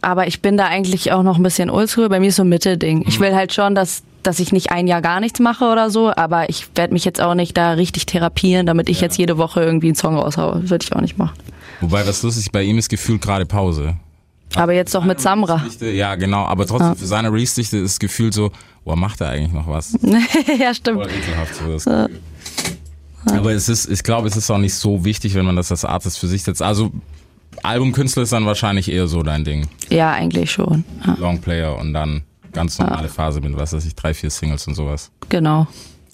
[0.01, 2.09] Aber ich bin da eigentlich auch noch ein bisschen oldschool.
[2.09, 3.05] Bei mir ist so ein Mittelding.
[3.07, 6.13] Ich will halt schon, dass dass ich nicht ein Jahr gar nichts mache oder so,
[6.15, 9.63] aber ich werde mich jetzt auch nicht da richtig therapieren, damit ich jetzt jede Woche
[9.63, 10.61] irgendwie einen Song raushaue.
[10.63, 11.35] Das würde ich auch nicht machen.
[11.81, 13.97] Wobei, was lustig, bei ihm ist gefühlt gerade Pause.
[14.57, 15.63] Aber jetzt doch mit Samra.
[15.81, 18.51] Ja, genau, aber trotzdem für seine Release-Dichte ist gefühlt so,
[18.85, 19.97] boah, macht er eigentlich noch was?
[20.59, 21.05] ja, stimmt.
[21.05, 22.11] So das Gefühl.
[23.27, 25.85] Aber es ist, ich glaube, es ist auch nicht so wichtig, wenn man das als
[25.85, 26.63] Artist für sich setzt.
[26.63, 26.93] Also
[27.63, 29.67] Albumkünstler ist dann wahrscheinlich eher so dein Ding.
[29.89, 30.85] Ja, eigentlich schon.
[31.07, 34.75] Ja, Longplayer und dann ganz normale Phase mit, was weiß ich, drei, vier Singles und
[34.75, 35.11] sowas.
[35.29, 35.67] genau.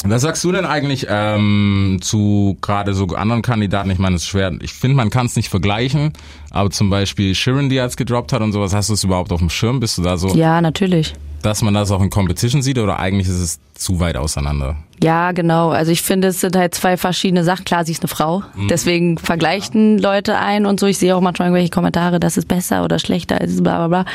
[0.04, 3.90] Was sagst du denn eigentlich ähm, zu gerade so anderen Kandidaten?
[3.90, 4.50] Ich meine, es ist schwer.
[4.62, 6.12] Ich finde, man kann es nicht vergleichen,
[6.50, 9.40] aber zum Beispiel Sharon, die jetzt gedroppt hat und sowas, hast du es überhaupt auf
[9.40, 9.78] dem Schirm?
[9.78, 11.12] Bist du da so, Ja, natürlich.
[11.42, 14.76] dass man das auch in Competition sieht oder eigentlich ist es zu weit auseinander?
[15.02, 15.68] Ja, genau.
[15.68, 17.66] Also ich finde, es sind halt zwei verschiedene Sachen.
[17.66, 18.42] Klar, sie ist eine Frau.
[18.70, 20.86] Deswegen vergleichen Leute ein und so.
[20.86, 24.12] Ich sehe auch manchmal irgendwelche Kommentare, das ist besser oder schlechter als bla bla bla.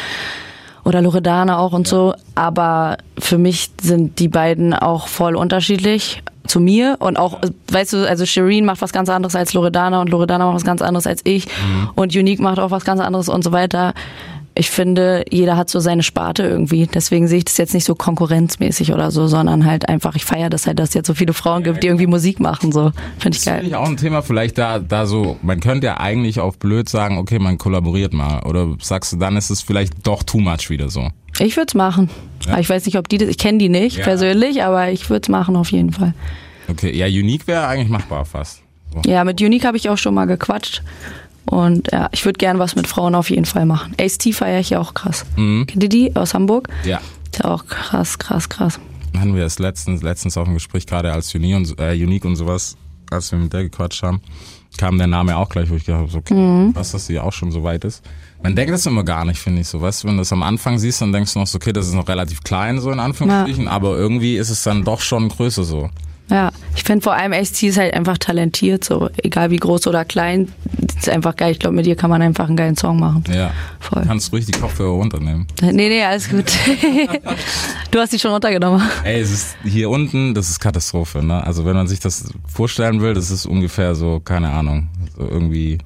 [0.85, 2.13] Oder Loredana auch und so.
[2.35, 6.97] Aber für mich sind die beiden auch voll unterschiedlich zu mir.
[6.99, 10.55] Und auch, weißt du, also Shireen macht was ganz anderes als Loredana und Loredana macht
[10.55, 11.47] was ganz anderes als ich.
[11.95, 13.93] Und Unique macht auch was ganz anderes und so weiter.
[14.57, 16.87] Ich finde, jeder hat so seine Sparte irgendwie.
[16.87, 20.49] Deswegen sehe ich das jetzt nicht so konkurrenzmäßig oder so, sondern halt einfach, ich feiere
[20.49, 22.71] das halt, dass es jetzt so viele Frauen gibt, die irgendwie Musik machen.
[22.71, 22.91] So.
[23.19, 23.67] Finde ich Das finde geil.
[23.67, 27.17] ich auch ein Thema, vielleicht da, da so, man könnte ja eigentlich auf blöd sagen,
[27.17, 28.43] okay, man kollaboriert mal.
[28.43, 31.09] Oder sagst du, dann ist es vielleicht doch too much wieder so.
[31.39, 32.09] Ich würde es machen.
[32.47, 34.03] Aber ich weiß nicht, ob die das, ich kenne die nicht Ja.
[34.05, 36.13] persönlich, aber ich würde es machen auf jeden Fall.
[36.69, 38.61] Okay, ja, Unique wäre eigentlich machbar fast.
[39.05, 40.81] Ja, mit Unique habe ich auch schon mal gequatscht.
[41.45, 43.93] Und ja, ich würde gern was mit Frauen auf jeden Fall machen.
[43.99, 45.25] Ace-T feiere ich ja auch krass.
[45.35, 46.69] Kennt ihr die aus Hamburg?
[46.83, 46.99] Ja.
[47.31, 48.79] Ist ja auch krass, krass, krass.
[49.17, 52.35] Hatten wir das letztens, letztens auf dem Gespräch, gerade als Unique und, äh, Unique und
[52.35, 52.75] sowas,
[53.11, 54.21] als wir mit der gequatscht haben,
[54.77, 57.31] kam der Name auch gleich, wo ich gedacht habe, so, okay, was, dass sie auch
[57.31, 58.03] schon so weit ist.
[58.43, 59.81] Man denkt das immer gar nicht, finde ich so.
[59.81, 61.87] Weißt du, wenn du das am Anfang siehst, dann denkst du noch so, okay, das
[61.87, 65.63] ist noch relativ klein, so in Anführungsstrichen, aber irgendwie ist es dann doch schon größer
[65.63, 65.89] so.
[66.29, 70.05] Ja, ich finde vor allem Ace-T ist halt einfach talentiert, so egal wie groß oder
[70.05, 70.51] klein,
[70.97, 71.51] ist einfach geil.
[71.51, 73.23] Ich glaube, mit dir kann man einfach einen geilen Song machen.
[73.31, 73.51] Ja.
[73.79, 74.01] Voll.
[74.01, 75.45] Du kannst ruhig die Kopfhörer runternehmen.
[75.61, 76.45] Nee, nee, alles gut.
[77.91, 78.81] du hast die schon runtergenommen.
[79.03, 81.43] Ey, es ist hier unten, das ist Katastrophe, ne?
[81.43, 85.77] Also wenn man sich das vorstellen will, das ist ungefähr so, keine Ahnung, so irgendwie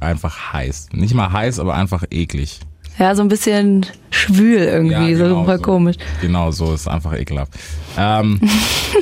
[0.00, 0.88] einfach heiß.
[0.92, 2.60] Nicht mal heiß, aber einfach eklig.
[2.98, 5.96] Ja, so ein bisschen schwül irgendwie, Ja, so genau voll komisch.
[6.22, 7.52] Genau, so ist einfach ekelhaft.
[7.98, 8.40] Ähm,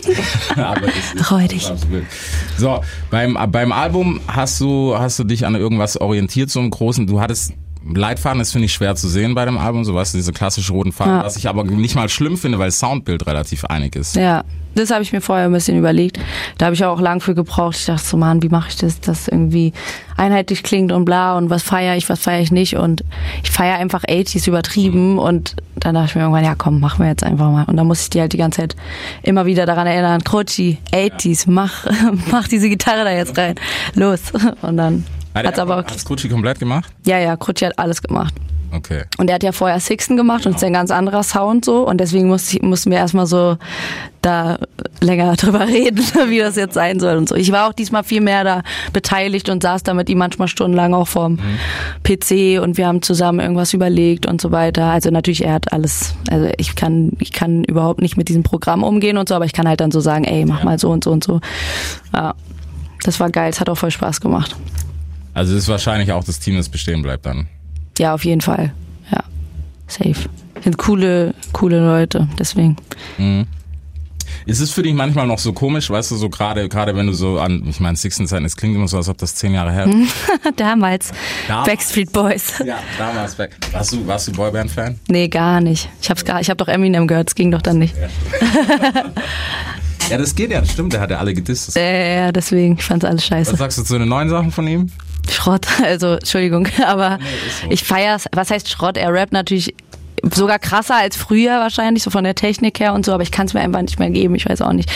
[0.56, 1.70] aber ist Räudig.
[2.56, 2.80] So,
[3.10, 7.06] beim, beim Album hast du, hast du dich an irgendwas orientiert, so im Großen.
[7.06, 7.52] Du hattest
[7.92, 10.72] Leitfaden ist, finde ich, schwer zu sehen bei dem Album, so weißt du, diese klassische
[10.72, 11.24] roten Farben, Ja.
[11.24, 14.16] was ich aber nicht mal schlimm finde, weil das Soundbild relativ einig ist.
[14.16, 14.44] Ja,
[14.74, 16.18] das habe ich mir vorher ein bisschen überlegt.
[16.58, 17.76] Da habe ich auch lang für gebraucht.
[17.76, 19.72] Ich dachte so, Mann, wie mache ich das, dass irgendwie
[20.16, 23.04] einheitlich klingt und bla und was feiere ich, was feiere ich nicht und
[23.44, 27.08] ich feiere einfach 80s übertrieben und dann dachte ich mir irgendwann, ja komm, machen wir
[27.08, 27.64] jetzt einfach mal.
[27.64, 28.76] Und dann muss ich die halt die ganze Zeit
[29.22, 31.86] immer wieder daran erinnern, Croci, 80s, mach,
[32.32, 33.54] mach diese Gitarre da jetzt rein,
[33.94, 34.20] los.
[34.62, 36.90] Und dann Hat hat's er aber, hat's komplett gemacht?
[37.04, 38.34] ja, ja, Croci hat alles gemacht.
[38.74, 39.04] Okay.
[39.18, 41.64] Und er hat ja vorher Sixten gemacht und es ist ja ein ganz anderer Sound
[41.64, 41.86] so.
[41.86, 43.56] Und deswegen musste ich, mussten wir erstmal so
[44.20, 44.58] da
[45.00, 47.36] länger drüber reden, wie das jetzt sein soll und so.
[47.36, 50.92] Ich war auch diesmal viel mehr da beteiligt und saß da mit ihm manchmal stundenlang
[50.92, 51.38] auch vorm
[52.02, 54.86] PC und wir haben zusammen irgendwas überlegt und so weiter.
[54.86, 58.82] Also natürlich, er hat alles, also ich kann, ich kann überhaupt nicht mit diesem Programm
[58.82, 61.04] umgehen und so, aber ich kann halt dann so sagen, ey, mach mal so und
[61.04, 61.40] so und so.
[62.12, 62.34] Ja.
[63.04, 64.56] Das war geil, es hat auch voll Spaß gemacht.
[65.34, 67.48] Also es ist wahrscheinlich auch das Team, das bestehen bleibt dann.
[67.98, 68.72] Ja, auf jeden Fall.
[69.12, 69.22] Ja.
[69.88, 70.14] Safe.
[70.62, 72.76] Sind coole, coole Leute, deswegen.
[74.46, 77.12] Ist es für dich manchmal noch so komisch, weißt du, so gerade, gerade wenn du
[77.12, 79.72] so an, ich meine, Sixten Zeiten, es klingt immer so, als ob das zehn Jahre
[79.72, 80.14] her ist.
[80.56, 81.12] Damals.
[81.48, 81.68] Damals.
[81.68, 82.54] Backstreet Boys.
[82.64, 83.56] Ja, damals weg.
[83.72, 84.98] Warst du, warst du Boyband-Fan?
[85.08, 85.88] Nee, gar nicht.
[86.00, 87.94] Ich hab's gar, ich hab doch Eminem gehört, es ging doch dann nicht.
[90.08, 91.68] Ja, das geht ja, das stimmt, der hat ja alle gedisst.
[91.68, 93.56] Das- Äh, ja, deswegen, ich fand's alles Was scheiße.
[93.56, 94.90] sagst du zu den neuen Sachen von ihm?
[95.30, 97.18] Schrott, also Entschuldigung, aber
[97.62, 97.70] so.
[97.70, 98.26] ich feier's.
[98.32, 98.96] Was heißt Schrott?
[98.96, 99.74] Er rappt natürlich
[100.32, 103.46] sogar krasser als früher wahrscheinlich, so von der Technik her und so, aber ich kann
[103.46, 104.34] es mir einfach nicht mehr geben.
[104.34, 104.90] Ich weiß auch nicht.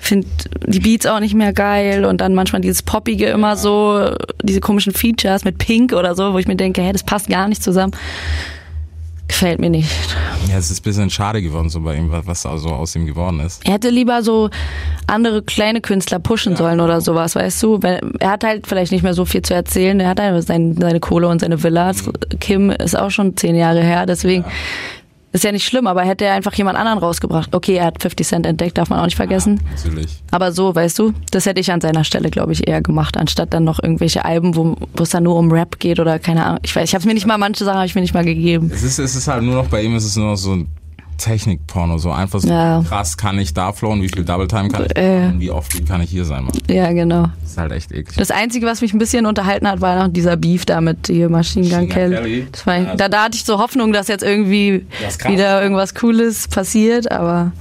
[0.00, 0.26] Ich finde
[0.66, 4.92] die Beats auch nicht mehr geil und dann manchmal dieses Poppige immer so, diese komischen
[4.92, 7.92] Features mit Pink oder so, wo ich mir denke, hey, das passt gar nicht zusammen.
[9.32, 9.88] Gefällt mir nicht.
[10.50, 13.40] Ja, es ist ein bisschen schade geworden, so bei ihm, was so aus ihm geworden
[13.40, 13.66] ist.
[13.66, 14.50] Er hätte lieber so
[15.06, 17.80] andere kleine Künstler pushen sollen oder sowas, weißt du?
[18.20, 19.98] Er hat halt vielleicht nicht mehr so viel zu erzählen.
[20.00, 22.04] Er hat halt sein, seine Kohle und seine Villas.
[22.40, 24.44] Kim ist auch schon zehn Jahre her, deswegen
[25.32, 27.54] ist ja nicht schlimm, aber hätte er einfach jemand anderen rausgebracht.
[27.54, 29.60] Okay, er hat 50 Cent entdeckt, darf man auch nicht vergessen.
[29.76, 30.22] Natürlich.
[30.30, 33.54] Aber so, weißt du, das hätte ich an seiner Stelle, glaube ich, eher gemacht, anstatt
[33.54, 36.60] dann noch irgendwelche Alben, wo es dann nur um Rap geht oder keine Ahnung.
[36.62, 38.70] Ich weiß, ich habe mir nicht mal, manche Sachen habe ich mir nicht mal gegeben.
[38.72, 40.68] Es ist, es ist halt nur noch, bei ihm ist es nur noch so ein
[41.18, 42.82] Technikporno, so einfach so Ja.
[42.86, 45.26] krass kann ich da flowen, wie viel Double Time kann ich Äh.
[45.26, 46.52] machen, wie oft kann ich hier sein, Mann.
[46.68, 47.28] Ja, genau.
[47.42, 48.16] Das ist halt echt eklig.
[48.16, 51.28] Das Einzige, was mich ein bisschen unterhalten hat, war noch dieser Beef da mit hier
[51.28, 52.14] Machine Gun Kelly.
[52.16, 52.46] Kelly.
[52.64, 52.94] War, Ja.
[52.96, 54.86] da, da hatte ich so Hoffnung, dass jetzt irgendwie
[55.26, 57.52] wieder irgendwas Cooles passiert, aber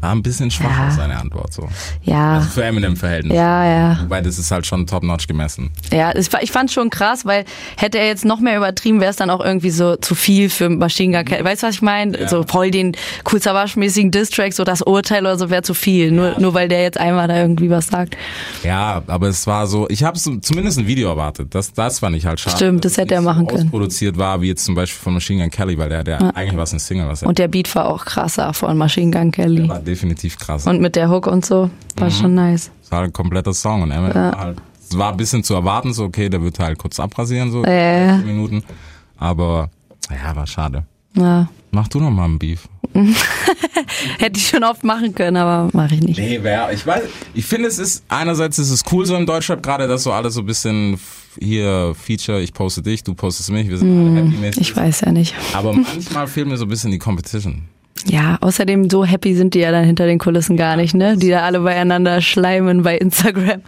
[0.00, 0.90] War ein bisschen schwach Ja.
[0.90, 1.68] seine Antwort so.
[2.02, 3.36] ja, Für Eminem-Verhältnis.
[3.36, 3.98] ja, ja.
[4.02, 5.70] Wobei das ist halt schon top-notch gemessen.
[5.92, 7.44] Ja, war- ich fand schon krass, weil
[7.76, 10.68] hätte er jetzt noch mehr übertrieben, wäre es dann auch irgendwie so zu viel für
[10.68, 11.44] Machine Gun Kelly.
[11.44, 12.18] Weißt du, was ich meine?
[12.20, 12.28] Ja.
[12.28, 12.92] So voll den
[13.32, 13.40] cool
[13.76, 16.10] mäßigen Distrack, so das Urteil oder so wäre zu viel.
[16.12, 18.16] Nur, nur weil der jetzt einmal da irgendwie was sagt.
[18.62, 21.54] Ja, aber es war so, ich habe zumindest ein Video erwartet.
[21.54, 22.56] Das, das fand ich halt schade.
[22.56, 23.66] Stimmt, das hätte er machen so können.
[23.68, 26.64] ausproduziert war, wie jetzt zum Beispiel von Machine Gun Kelly, weil der, der eigentlich war
[26.64, 29.68] es eine Single, was er Und der Beat war auch krasser von Machine Gun Kelly.
[29.88, 30.66] Definitiv krass.
[30.66, 32.70] Und mit der Hook und so, war schon nice.
[32.84, 35.92] Es war ein kompletter Song und Eminem war halt, es war ein bisschen zu erwarten,
[35.92, 38.18] so okay, der wird halt kurz abrasieren, so Äh.
[38.18, 38.62] Minuten.
[39.16, 39.70] Aber
[40.10, 40.84] ja, war schade.
[41.16, 41.48] Ja.
[41.70, 42.68] Mach du noch mal einen Beef.
[44.18, 46.18] Hätte ich schon oft machen können, aber mache ich nicht.
[46.18, 47.02] Nee, wer, ich weiß,
[47.34, 50.34] ich finde es ist, einerseits ist es cool so im Deutschrap gerade, dass so alles
[50.34, 50.98] so ein bisschen
[51.38, 54.56] hier Feature, ich poste dich, du postest mich, wir sind alle happy mäßig.
[54.56, 54.62] Mhm.
[54.62, 55.34] Ich weiß ja nicht.
[55.54, 57.62] Aber manchmal fehlt mir so ein bisschen die Competition.
[58.06, 61.16] Ja, außerdem so happy sind die ja dann hinter den Kulissen gar nicht, ne?
[61.16, 63.62] Die da alle beieinander schleimen bei Instagram.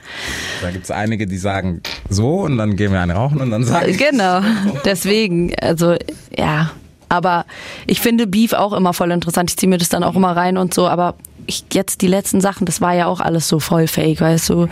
[0.62, 3.96] Da gibt's einige, die sagen so und dann gehen wir einen rauchen und dann sagen
[3.96, 4.40] Genau.
[4.84, 5.96] Deswegen, also
[6.36, 6.70] ja.
[7.08, 7.44] Aber
[7.88, 9.50] ich finde Beef auch immer voll interessant.
[9.50, 10.86] Ich ziehe mir das dann auch immer rein und so.
[10.86, 11.16] Aber
[11.46, 14.64] ich, jetzt die letzten Sachen, das war ja auch alles so voll fake, weißt du?
[14.64, 14.68] Es,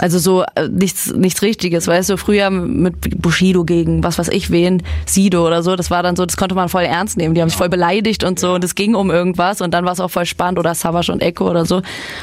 [0.00, 4.50] Also so äh, nichts, nichts Richtiges, weißt du, früher mit Bushido gegen was weiß ich
[4.50, 7.34] wen, Sido oder so, das war dann so, das konnte man voll ernst nehmen.
[7.34, 9.92] Die haben sich voll beleidigt und so und es ging um irgendwas und dann war
[9.92, 11.82] es auch voll spannend oder Savage und Echo oder so.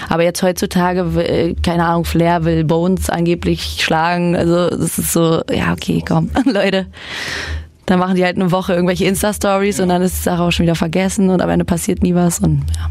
[0.09, 5.41] Aber jetzt heutzutage, will, keine Ahnung, Flair will Bones angeblich schlagen, also das ist so,
[5.51, 6.87] ja okay, komm, Leute.
[7.85, 10.63] Dann machen die halt eine Woche irgendwelche Insta-Stories und dann ist die Sache auch schon
[10.63, 12.89] wieder vergessen und am Ende passiert nie was und ja.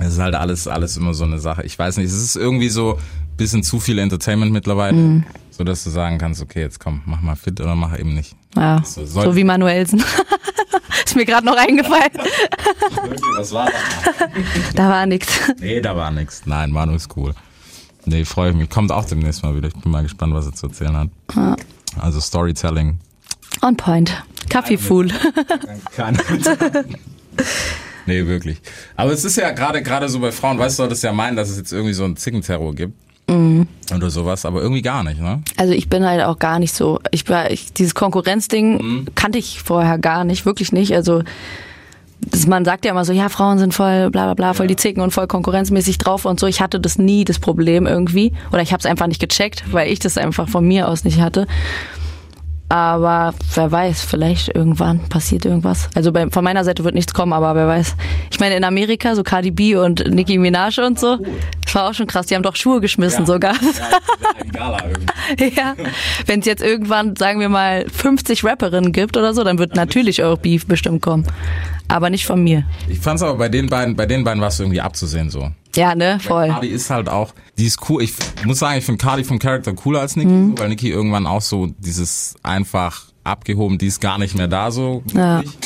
[0.00, 1.62] es ist halt alles, alles immer so eine Sache.
[1.62, 2.98] Ich weiß nicht, es ist irgendwie so
[3.36, 5.24] bisschen zu viel Entertainment mittlerweile, Mhm.
[5.50, 8.34] so dass du sagen kannst, okay, jetzt komm, mach mal fit oder mach eben nicht.
[8.56, 10.02] Ja, So, so, soll- wie Manuelsen.
[11.04, 12.10] ist mir gerade noch eingefallen.
[13.36, 14.74] Was war das?
[14.74, 15.26] Da war nix.
[15.60, 16.42] Nee, da war nix.
[16.46, 17.34] Nein, Manu ist cool.
[18.06, 18.70] Nee, freue ich mich.
[18.70, 19.68] Kommt auch demnächst mal wieder.
[19.68, 21.08] Ich bin mal gespannt, was er zu erzählen hat.
[22.00, 22.98] Also Storytelling.
[23.62, 24.22] On point.
[24.48, 25.08] Kaffeefool.
[25.96, 26.18] Keine
[28.06, 28.58] Nee, wirklich.
[28.94, 31.48] Aber es ist ja gerade gerade so bei Frauen, weißt du, das ja meinen, dass
[31.50, 32.94] es jetzt irgendwie so einen Zickenterror gibt.
[33.28, 35.42] Oder sowas, aber irgendwie gar nicht, ne?
[35.56, 37.00] Also ich bin halt auch gar nicht so.
[37.10, 39.06] Ich war, ich, dieses Konkurrenzding Mhm.
[39.14, 40.94] kannte ich vorher gar nicht, wirklich nicht.
[40.94, 41.22] Also
[42.20, 44.76] das, man sagt ja immer so, ja, Frauen sind voll bla bla bla, voll die
[44.76, 46.46] Zicken und voll konkurrenzmäßig drauf und so.
[46.46, 48.32] Ich hatte das nie, das Problem irgendwie.
[48.52, 51.20] Oder ich habe es einfach nicht gecheckt, weil ich das einfach von mir aus nicht
[51.20, 51.46] hatte.
[52.68, 55.88] Aber wer weiß, vielleicht irgendwann passiert irgendwas.
[55.94, 57.94] Also bei, von meiner Seite wird nichts kommen, aber wer weiß.
[58.32, 61.18] Ich meine, in Amerika, so Cardi B und Nicki Minaj und so,
[61.64, 62.26] das war auch schon krass.
[62.26, 63.54] Die haben doch Schuhe geschmissen sogar.
[65.38, 65.74] Ja,
[66.26, 70.22] wenn es jetzt irgendwann, sagen wir mal, 50 Rapperinnen gibt oder so, dann wird natürlich
[70.24, 71.26] auch Beef bestimmt kommen.
[71.88, 72.64] Aber nicht von mir.
[72.88, 75.50] Ich fand's aber bei den beiden, bei den beiden war es irgendwie abzusehen so.
[75.76, 76.48] Ja, ne, voll.
[76.48, 78.02] Cardi ist halt auch, die ist cool.
[78.02, 80.58] Ich muss sagen, ich finde Cardi vom Charakter cooler als Nicki, Mhm.
[80.58, 85.02] weil Nicki irgendwann auch so dieses einfach abgehoben, die ist gar nicht mehr da so.
[85.12, 85.38] Ja.
[85.38, 85.56] wirklich.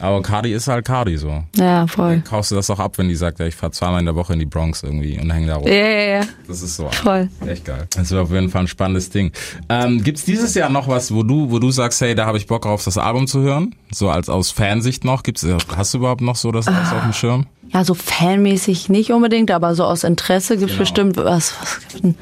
[0.00, 1.42] Aber Cardi ist halt Cardi so.
[1.56, 2.20] Ja, voll.
[2.28, 4.34] Kaufst du das auch ab, wenn die sagt, ja, ich fahr zweimal in der Woche
[4.34, 5.66] in die Bronx irgendwie und hänge da rum.
[5.66, 6.20] Ja, ja, ja.
[6.46, 7.28] Das ist so Voll.
[7.46, 7.86] echt geil.
[7.96, 9.32] Das wird auf jeden Fall ein spannendes Ding.
[9.68, 12.46] Ähm, gibt's dieses Jahr noch was, wo du, wo du sagst, hey, da habe ich
[12.46, 13.74] Bock drauf, das Album zu hören?
[13.90, 15.22] So als aus Fansicht noch?
[15.22, 17.46] Gibt's, hast du überhaupt noch so das alles auf dem Schirm?
[17.72, 20.82] Ja, so fanmäßig nicht unbedingt, aber so aus Interesse gibt's Genau.
[20.82, 21.54] bestimmt was.
[21.60, 22.14] was gibt's denn?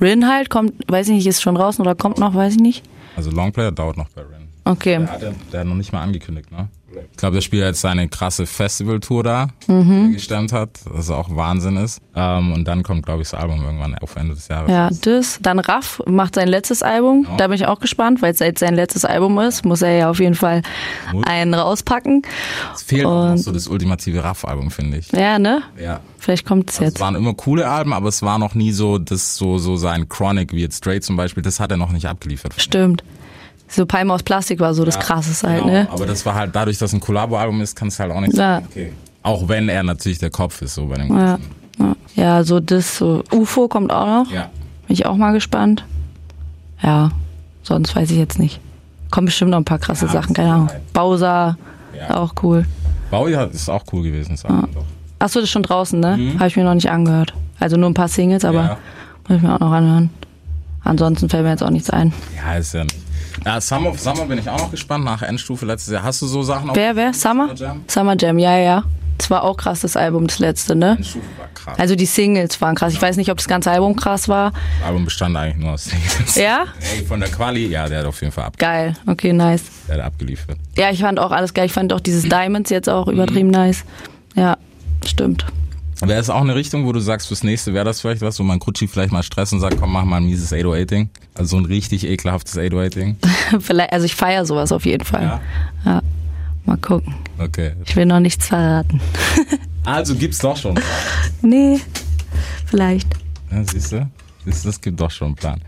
[0.00, 2.82] Rin halt kommt, weiß ich nicht, ist schon draußen oder kommt noch, weiß ich nicht.
[3.16, 4.48] Also Longplayer dauert noch bei Ren.
[4.64, 4.98] Okay.
[4.98, 6.68] Der hat, der hat noch nicht mal angekündigt, ne?
[7.10, 10.08] Ich glaube, der spielt jetzt seine krasse Festivaltour da, Mhm.
[10.08, 12.00] die gestemmt hat, was auch Wahnsinn ist.
[12.14, 14.70] Ähm, und dann kommt, glaube ich, das Album irgendwann auf Ende des Jahres.
[14.70, 15.38] Ja, das.
[15.40, 17.26] Dann Raff macht sein letztes Album.
[17.38, 19.64] Da bin ich auch gespannt, weil es jetzt sein letztes Album ist.
[19.64, 20.62] Muss er ja auf jeden Fall
[21.12, 21.24] Muss.
[21.26, 22.22] einen rauspacken.
[22.74, 25.10] Es fehlt auch noch Und- so das ultimative Raff-Album, finde ich.
[25.12, 25.62] Ja, ne?
[25.80, 26.00] Ja.
[26.18, 27.00] Vielleicht kommt's Es jetzt.
[27.00, 30.52] waren immer coole Alben, aber es war noch nie so, das so, so sein Chronic,
[30.52, 32.54] wie jetzt Straight zum Beispiel, das hat er noch nicht abgeliefert.
[32.58, 33.02] Stimmt.
[33.74, 35.88] So Palme aus Plastik war so das Krasseste halt, Genau, ne?
[35.90, 38.32] Aber das war halt, dadurch, dass es ein Collabo-Album ist, kannst du halt auch nicht
[38.34, 38.38] Ja.
[38.56, 38.92] sagen, okay.
[39.22, 41.50] Auch wenn er natürlich der Kopf ist, so bei dem Ja, Ganzen.
[41.78, 41.94] ja.
[42.16, 44.30] ja, so das, so UFO kommt auch noch.
[44.32, 44.50] Ja.
[44.86, 45.84] Bin ich auch mal gespannt.
[46.82, 47.12] Ja,
[47.62, 48.60] sonst weiß ich jetzt nicht.
[49.10, 50.70] Kommen bestimmt noch ein paar krasse Ja, Sachen, keine Ahnung.
[50.92, 51.56] Bowser,
[51.96, 52.16] Ja.
[52.16, 52.66] auch cool.
[53.10, 54.84] Bowie ist auch cool gewesen, das Album doch.
[55.18, 56.34] Achso, das ist schon draußen, ne?
[56.38, 57.32] Habe ich mir noch nicht angehört.
[57.60, 58.68] Also nur ein paar Singles, aber Mhm.
[58.68, 58.78] Ja.
[59.28, 60.10] muss ich mir auch noch anhören.
[60.84, 62.12] Ansonsten fällt mir jetzt auch nichts ein.
[62.36, 62.96] Ja, ist ja nicht.
[63.44, 66.02] Ja, Summer, Summer bin ich auch noch gespannt, nach Endstufe letztes Jahr.
[66.02, 67.12] Hast du so Sachen auf Wer, wer?
[67.12, 67.48] Summer?
[67.48, 67.84] Summer Jam?
[67.88, 68.84] Summer Jam, ja, ja.
[69.18, 70.92] Das war auch krass, das Album, das letzte, ne?
[70.96, 71.78] Endstufe war krass.
[71.78, 72.92] Also die Singles waren krass.
[72.92, 74.50] Ich weiß nicht, ob das ganze Album krass war.
[74.80, 76.34] das Album bestand eigentlich nur aus Singles.
[76.34, 76.64] Ja?
[76.96, 79.62] Ey, von der Quali, ja, der hat auf jeden Fall ab, Geil, okay, nice.
[79.86, 80.56] der hat abgeliefert.
[80.76, 81.66] Ja, ich fand auch alles geil.
[81.66, 83.84] Ich fand auch dieses Diamonds jetzt auch übertrieben nice.
[84.34, 84.56] Ja,
[85.06, 85.46] stimmt.
[86.08, 88.42] Wäre es auch eine Richtung, wo du sagst, fürs nächste wäre das vielleicht was, wo
[88.42, 91.10] man Kutschi vielleicht mal stresst und sagt, komm, mach mal ein mieses 808-Ding.
[91.34, 93.16] Also so ein richtig ekelhaftes 808-Ding.
[93.60, 95.22] Vielleicht, also ich feiere sowas auf jeden Fall.
[95.22, 95.40] Ja.
[95.84, 96.02] Ja.
[96.66, 97.14] Mal gucken.
[97.38, 97.72] Okay.
[97.84, 99.00] Ich will noch nichts verraten.
[99.84, 100.78] Also gibt's doch schon.
[101.42, 101.80] Nee,
[102.66, 103.08] vielleicht.
[103.50, 104.08] Ja, siehst du?
[104.44, 105.60] Siehst du, das gibt doch schon einen Plan.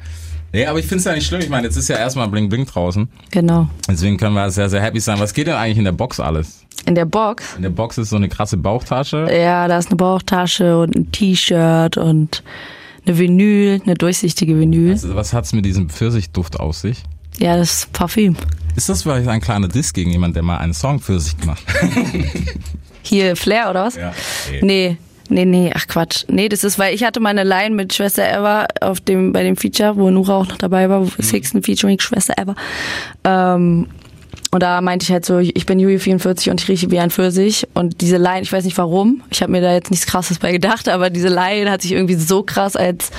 [0.52, 1.40] Nee, aber ich finde es ja nicht schlimm.
[1.40, 3.08] Ich meine, jetzt ist ja erstmal Bling Bling draußen.
[3.32, 3.68] Genau.
[3.88, 5.18] Deswegen können wir sehr, sehr happy sein.
[5.18, 6.64] Was geht denn eigentlich in der Box alles?
[6.86, 7.56] In der Box.
[7.56, 9.28] In der Box ist so eine krasse Bauchtasche.
[9.32, 12.42] Ja, da ist eine Bauchtasche und ein T-Shirt und
[13.06, 14.92] eine Vinyl, eine durchsichtige Vinyl.
[14.92, 17.02] Also, was hat's mit diesem Pfirsichduft auf sich?
[17.38, 18.36] Ja, das ist Parfüm.
[18.76, 21.62] Ist das vielleicht ein kleiner Diss gegen jemand, der mal einen Song für sich gemacht
[21.66, 21.90] hat?
[23.02, 23.96] Hier Flair oder was?
[23.96, 24.12] Ja.
[24.62, 24.96] Nee.
[25.30, 26.24] Nee, nee, ach Quatsch.
[26.28, 29.56] Nee, das ist, weil ich hatte meine Line mit Schwester Eva auf dem, bei dem
[29.56, 32.54] Feature, wo Nura auch noch dabei war, wo Sixten Featuring Schwester Eva.
[33.24, 33.88] Ähm,
[34.54, 37.10] und da meinte ich halt so, ich bin Juli 44 und ich rieche wie ein
[37.10, 37.66] Pfirsich.
[37.74, 40.52] Und diese Line, ich weiß nicht warum, ich habe mir da jetzt nichts krasses bei
[40.52, 43.10] gedacht, aber diese Line hat sich irgendwie so krass als,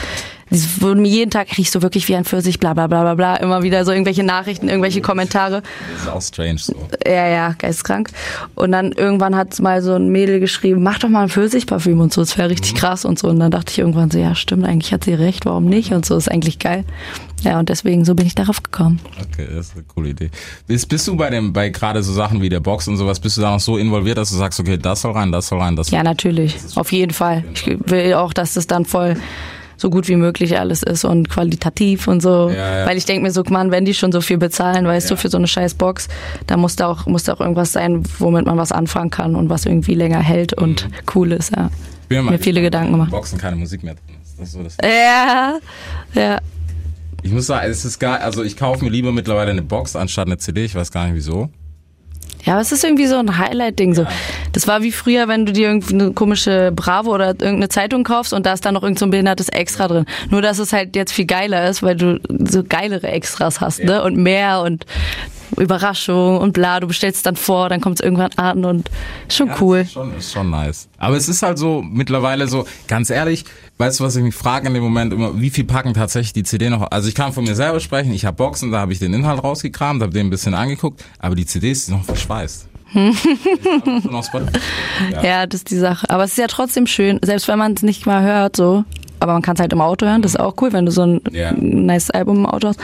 [0.79, 3.35] wurde mir jeden Tag riechst du wirklich wie ein Pfirsich, bla bla bla bla bla,
[3.35, 5.61] immer wieder so irgendwelche Nachrichten, irgendwelche Kommentare.
[5.91, 6.73] Das ist auch strange so.
[7.05, 8.11] Ja, ja, geistkrank.
[8.53, 12.13] Und dann irgendwann hat mal so ein Mädel geschrieben, mach doch mal ein Pfirsichparfüm und
[12.13, 13.27] so, das wäre richtig krass und so.
[13.27, 15.91] Und dann dachte ich irgendwann so, ja stimmt, eigentlich hat sie recht, warum nicht?
[15.91, 16.85] Und so ist eigentlich geil.
[17.45, 18.99] Ja, und deswegen, so bin ich darauf gekommen.
[19.21, 20.29] Okay, das ist eine coole Idee.
[20.67, 23.37] Bist, bist du bei dem, bei gerade so Sachen wie der Box und sowas, bist
[23.37, 25.75] du da noch so involviert, dass du sagst, okay, das soll rein, das soll rein,
[25.75, 27.43] das soll Ja, natürlich, auf jeden Fall.
[27.53, 29.15] Ich will auch, dass das dann voll
[29.77, 32.49] so gut wie möglich alles ist und qualitativ und so.
[32.49, 32.85] Ja, ja.
[32.87, 35.29] Weil ich denke mir so, man, wenn die schon so viel bezahlen, weißt du, für
[35.29, 36.07] so eine scheiß Box,
[36.47, 39.49] da muss da auch, muss da auch irgendwas sein, womit man was anfangen kann und
[39.49, 41.69] was irgendwie länger hält und cool ist, ja.
[42.03, 43.11] Ich bin mir viele Gedanken gemacht.
[43.11, 44.39] Boxen keine Musik mehr drin ist.
[44.39, 45.57] Das ist so das Ja,
[46.13, 46.39] ja.
[47.25, 50.27] Ich muss sagen, es ist gar, also ich kaufe mir lieber mittlerweile eine Box anstatt
[50.27, 51.49] eine CD, ich weiß gar nicht wieso.
[52.43, 53.95] Ja, aber es ist irgendwie so ein Highlight-Ding.
[53.95, 54.05] So.
[54.53, 58.31] Das war wie früher, wenn du dir irgendwie eine komische Bravo oder irgendeine Zeitung kaufst
[58.31, 60.05] und da ist dann noch irgend so ein behindertes Extra drin.
[60.29, 64.03] Nur, dass es halt jetzt viel geiler ist, weil du so geilere Extras hast, ne?
[64.03, 64.85] Und mehr und
[65.57, 66.79] Überraschung und bla.
[66.79, 68.89] Du bestellst dann vor, dann kommt es irgendwann an und
[69.29, 69.77] schon Ja, cool.
[69.79, 70.87] Ist schon, ist schon nice.
[70.97, 73.45] Aber es ist halt so mittlerweile so, ganz ehrlich,
[73.77, 76.43] weißt du, was ich mich frage in dem Moment immer, wie viel packen tatsächlich die
[76.43, 76.89] CD noch?
[76.91, 79.43] Also ich kann von mir selber sprechen, ich habe Boxen, da habe ich den Inhalt
[79.43, 82.67] rausgekramt, habe den ein bisschen angeguckt, aber die CD ist noch verschweißt.
[85.11, 85.23] Ja.
[85.23, 86.09] Ja, das ist die Sache.
[86.09, 88.83] Aber es ist ja trotzdem schön, selbst wenn man es nicht mal hört, so.
[89.19, 91.03] Aber man kann es halt im Auto hören, das ist auch cool, wenn du so
[91.03, 91.51] ein Ja.
[91.53, 92.79] nice Album im Auto hast.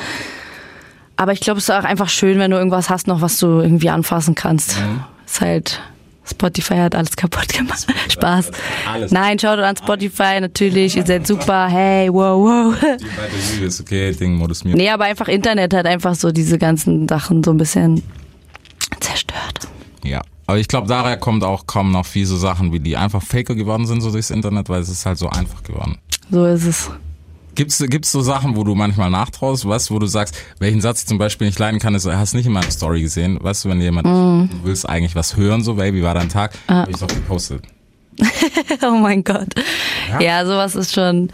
[1.22, 3.60] Aber ich glaube, es ist auch einfach schön, wenn du irgendwas hast noch, was du
[3.60, 4.80] irgendwie anfassen kannst.
[4.80, 5.02] Mhm.
[5.24, 5.80] Ist halt,
[6.28, 7.86] Spotify hat alles kaputt gemacht.
[8.10, 8.50] Spaß.
[8.92, 9.12] alles.
[9.12, 12.74] Nein, schaut an Spotify, natürlich, ihr seid super, hey, wow, wow.
[12.74, 14.76] Die bei der Julie ist okay, Ding, Modus Mute.
[14.76, 18.02] Nee, aber einfach Internet hat einfach so diese ganzen Sachen so ein bisschen
[19.00, 19.68] zerstört.
[20.04, 20.24] Ja.
[20.48, 23.54] Aber ich glaube, daher kommt auch kommen noch viel so Sachen, wie die einfach faker
[23.54, 26.00] geworden sind, so durchs Internet, weil es ist halt so einfach geworden.
[26.32, 26.90] So ist es.
[27.56, 31.08] Gibt's gibt's so Sachen, wo du manchmal nachtraust, was, wo du sagst, welchen Satz ich
[31.08, 33.82] zum Beispiel nicht leiden kann, ist, hast nicht in meiner Story gesehen, weißt du, wenn
[33.82, 34.50] jemand, Mm.
[34.50, 37.64] du willst eigentlich was hören, so, baby, war dein Tag, hab ich doch gepostet.
[38.84, 39.48] oh mein Gott.
[40.20, 41.30] Ja, sowas ist schon.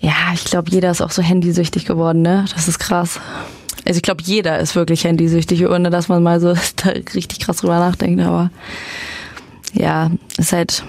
[0.00, 2.44] Ja, ich glaube, jeder ist auch so handysüchtig geworden, ne?
[2.54, 3.18] Das ist krass.
[3.86, 7.58] Also ich glaube, jeder ist wirklich handysüchtig, ohne dass man mal so da richtig krass
[7.58, 8.22] drüber nachdenkt.
[8.22, 8.50] Aber
[9.72, 10.84] ja, ist halt.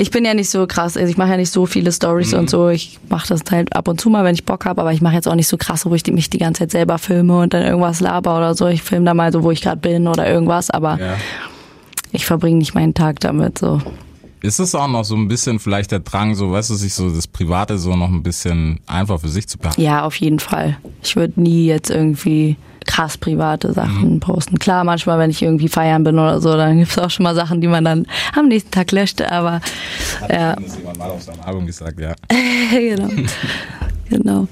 [0.00, 2.48] Ich bin ja nicht so krass, also ich mache ja nicht so viele Stories und
[2.48, 2.70] so.
[2.70, 5.14] Ich mache das halt ab und zu mal, wenn ich Bock habe, aber ich mache
[5.14, 7.52] jetzt auch nicht so krass, wo ich die, mich die ganze Zeit selber filme und
[7.52, 8.66] dann irgendwas laber oder so.
[8.68, 11.16] Ich filme da mal so, wo ich gerade bin oder irgendwas, aber Ja.
[12.12, 13.82] ich verbringe nicht meinen Tag damit so.
[14.42, 17.10] Ist es auch noch so ein bisschen vielleicht der Drang, so, weißt du, sich so
[17.10, 19.80] das Private so noch ein bisschen einfach für sich zu behalten?
[19.82, 20.78] Ja, auf jeden Fall.
[21.02, 24.20] Ich würde nie jetzt irgendwie krass private Sachen Mhm.
[24.20, 24.58] posten.
[24.58, 27.60] Klar, manchmal, wenn ich irgendwie feiern bin oder so, dann gibt's auch schon mal Sachen,
[27.60, 29.60] die man dann am nächsten Tag löscht, aber
[30.30, 32.14] ja, Das jemand mal auf seinem Album gesagt, ja.
[32.70, 33.08] genau.
[34.08, 34.48] genau.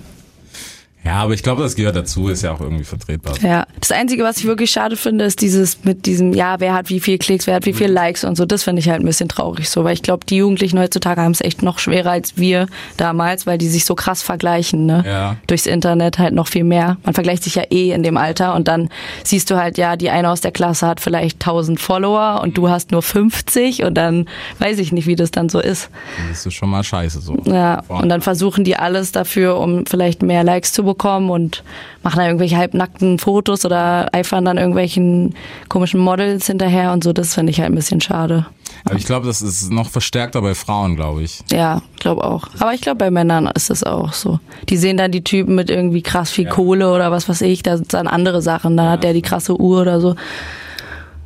[1.05, 3.34] Ja, aber ich glaube, das gehört dazu, ist ja auch irgendwie vertretbar.
[3.40, 3.66] Ja.
[3.80, 7.01] Das Einzige, was ich wirklich schade finde, ist dieses mit diesem, ja, wer hat wie
[7.01, 7.76] viel Klicks, wer hat wie Mhm.
[7.76, 8.44] viel Likes und so.
[8.44, 11.30] Das finde ich halt ein bisschen traurig so, weil ich glaube, die Jugendlichen heutzutage haben
[11.32, 12.66] es echt noch schwerer als wir
[12.99, 15.03] damals, weil die sich so krass vergleichen, ne?
[15.07, 15.36] Ja.
[15.46, 16.99] Durchs Internet halt noch viel mehr.
[17.05, 18.90] Man vergleicht sich ja eh in dem Alter und dann
[19.24, 22.68] siehst du halt, ja, die eine aus der Klasse hat vielleicht 1000 Follower und du
[22.68, 24.26] hast nur 50 und dann
[24.59, 25.88] weiß ich nicht, wie das dann so ist.
[26.28, 27.36] Das ist schon mal scheiße so.
[27.46, 31.64] Ja, und dann versuchen die alles dafür, um vielleicht mehr Likes zu bekommen und
[32.03, 35.34] machen dann irgendwelche halbnackten Fotos oder eifern dann irgendwelchen
[35.68, 37.12] komischen Models hinterher und so.
[37.12, 38.46] Das finde ich halt ein bisschen schade.
[38.84, 41.40] Aber ich glaube, das ist noch verstärkter bei Frauen, glaube ich.
[41.51, 42.49] Ja, glaube auch.
[42.59, 44.40] Aber ich glaube, bei Männern ist das auch so.
[44.68, 47.76] Die sehen dann die Typen mit irgendwie krass viel Kohle oder was weiß ich, da
[47.76, 48.76] sind dann andere Sachen.
[48.76, 50.14] Da hat der die krasse Uhr oder so.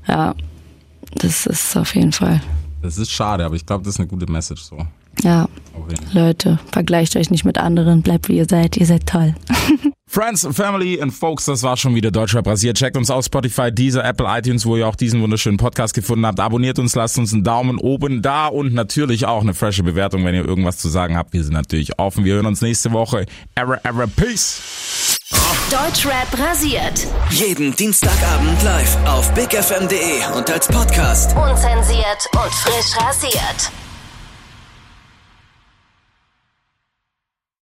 [0.08, 0.34] Ja,
[1.14, 2.40] das ist auf jeden Fall.
[2.82, 4.78] Das ist schade, aber ich glaube, das ist eine gute Message so.
[5.22, 6.12] Ja, Auf.
[6.12, 9.34] Leute, vergleicht euch nicht mit anderen, bleibt wie ihr seid, ihr seid toll.
[10.12, 12.76] Friends, Family and Folks, das war schon wieder Deutschrap rasiert.
[12.76, 16.38] Checkt uns aus Spotify, dieser Apple, iTunes, wo ihr auch diesen wunderschönen Podcast gefunden habt.
[16.38, 20.34] Abonniert uns, lasst uns einen Daumen oben da und natürlich auch eine frische Bewertung, wenn
[20.34, 21.32] ihr irgendwas zu sagen habt.
[21.32, 22.26] Wir sind natürlich offen.
[22.26, 23.24] Wir hören uns nächste Woche.
[23.54, 25.18] Ever, ever, peace.
[25.70, 27.06] Deutschrap rasiert.
[27.30, 31.34] Jeden Dienstagabend live auf bigfm.de und als Podcast.
[31.34, 33.72] Unzensiert und frisch rasiert.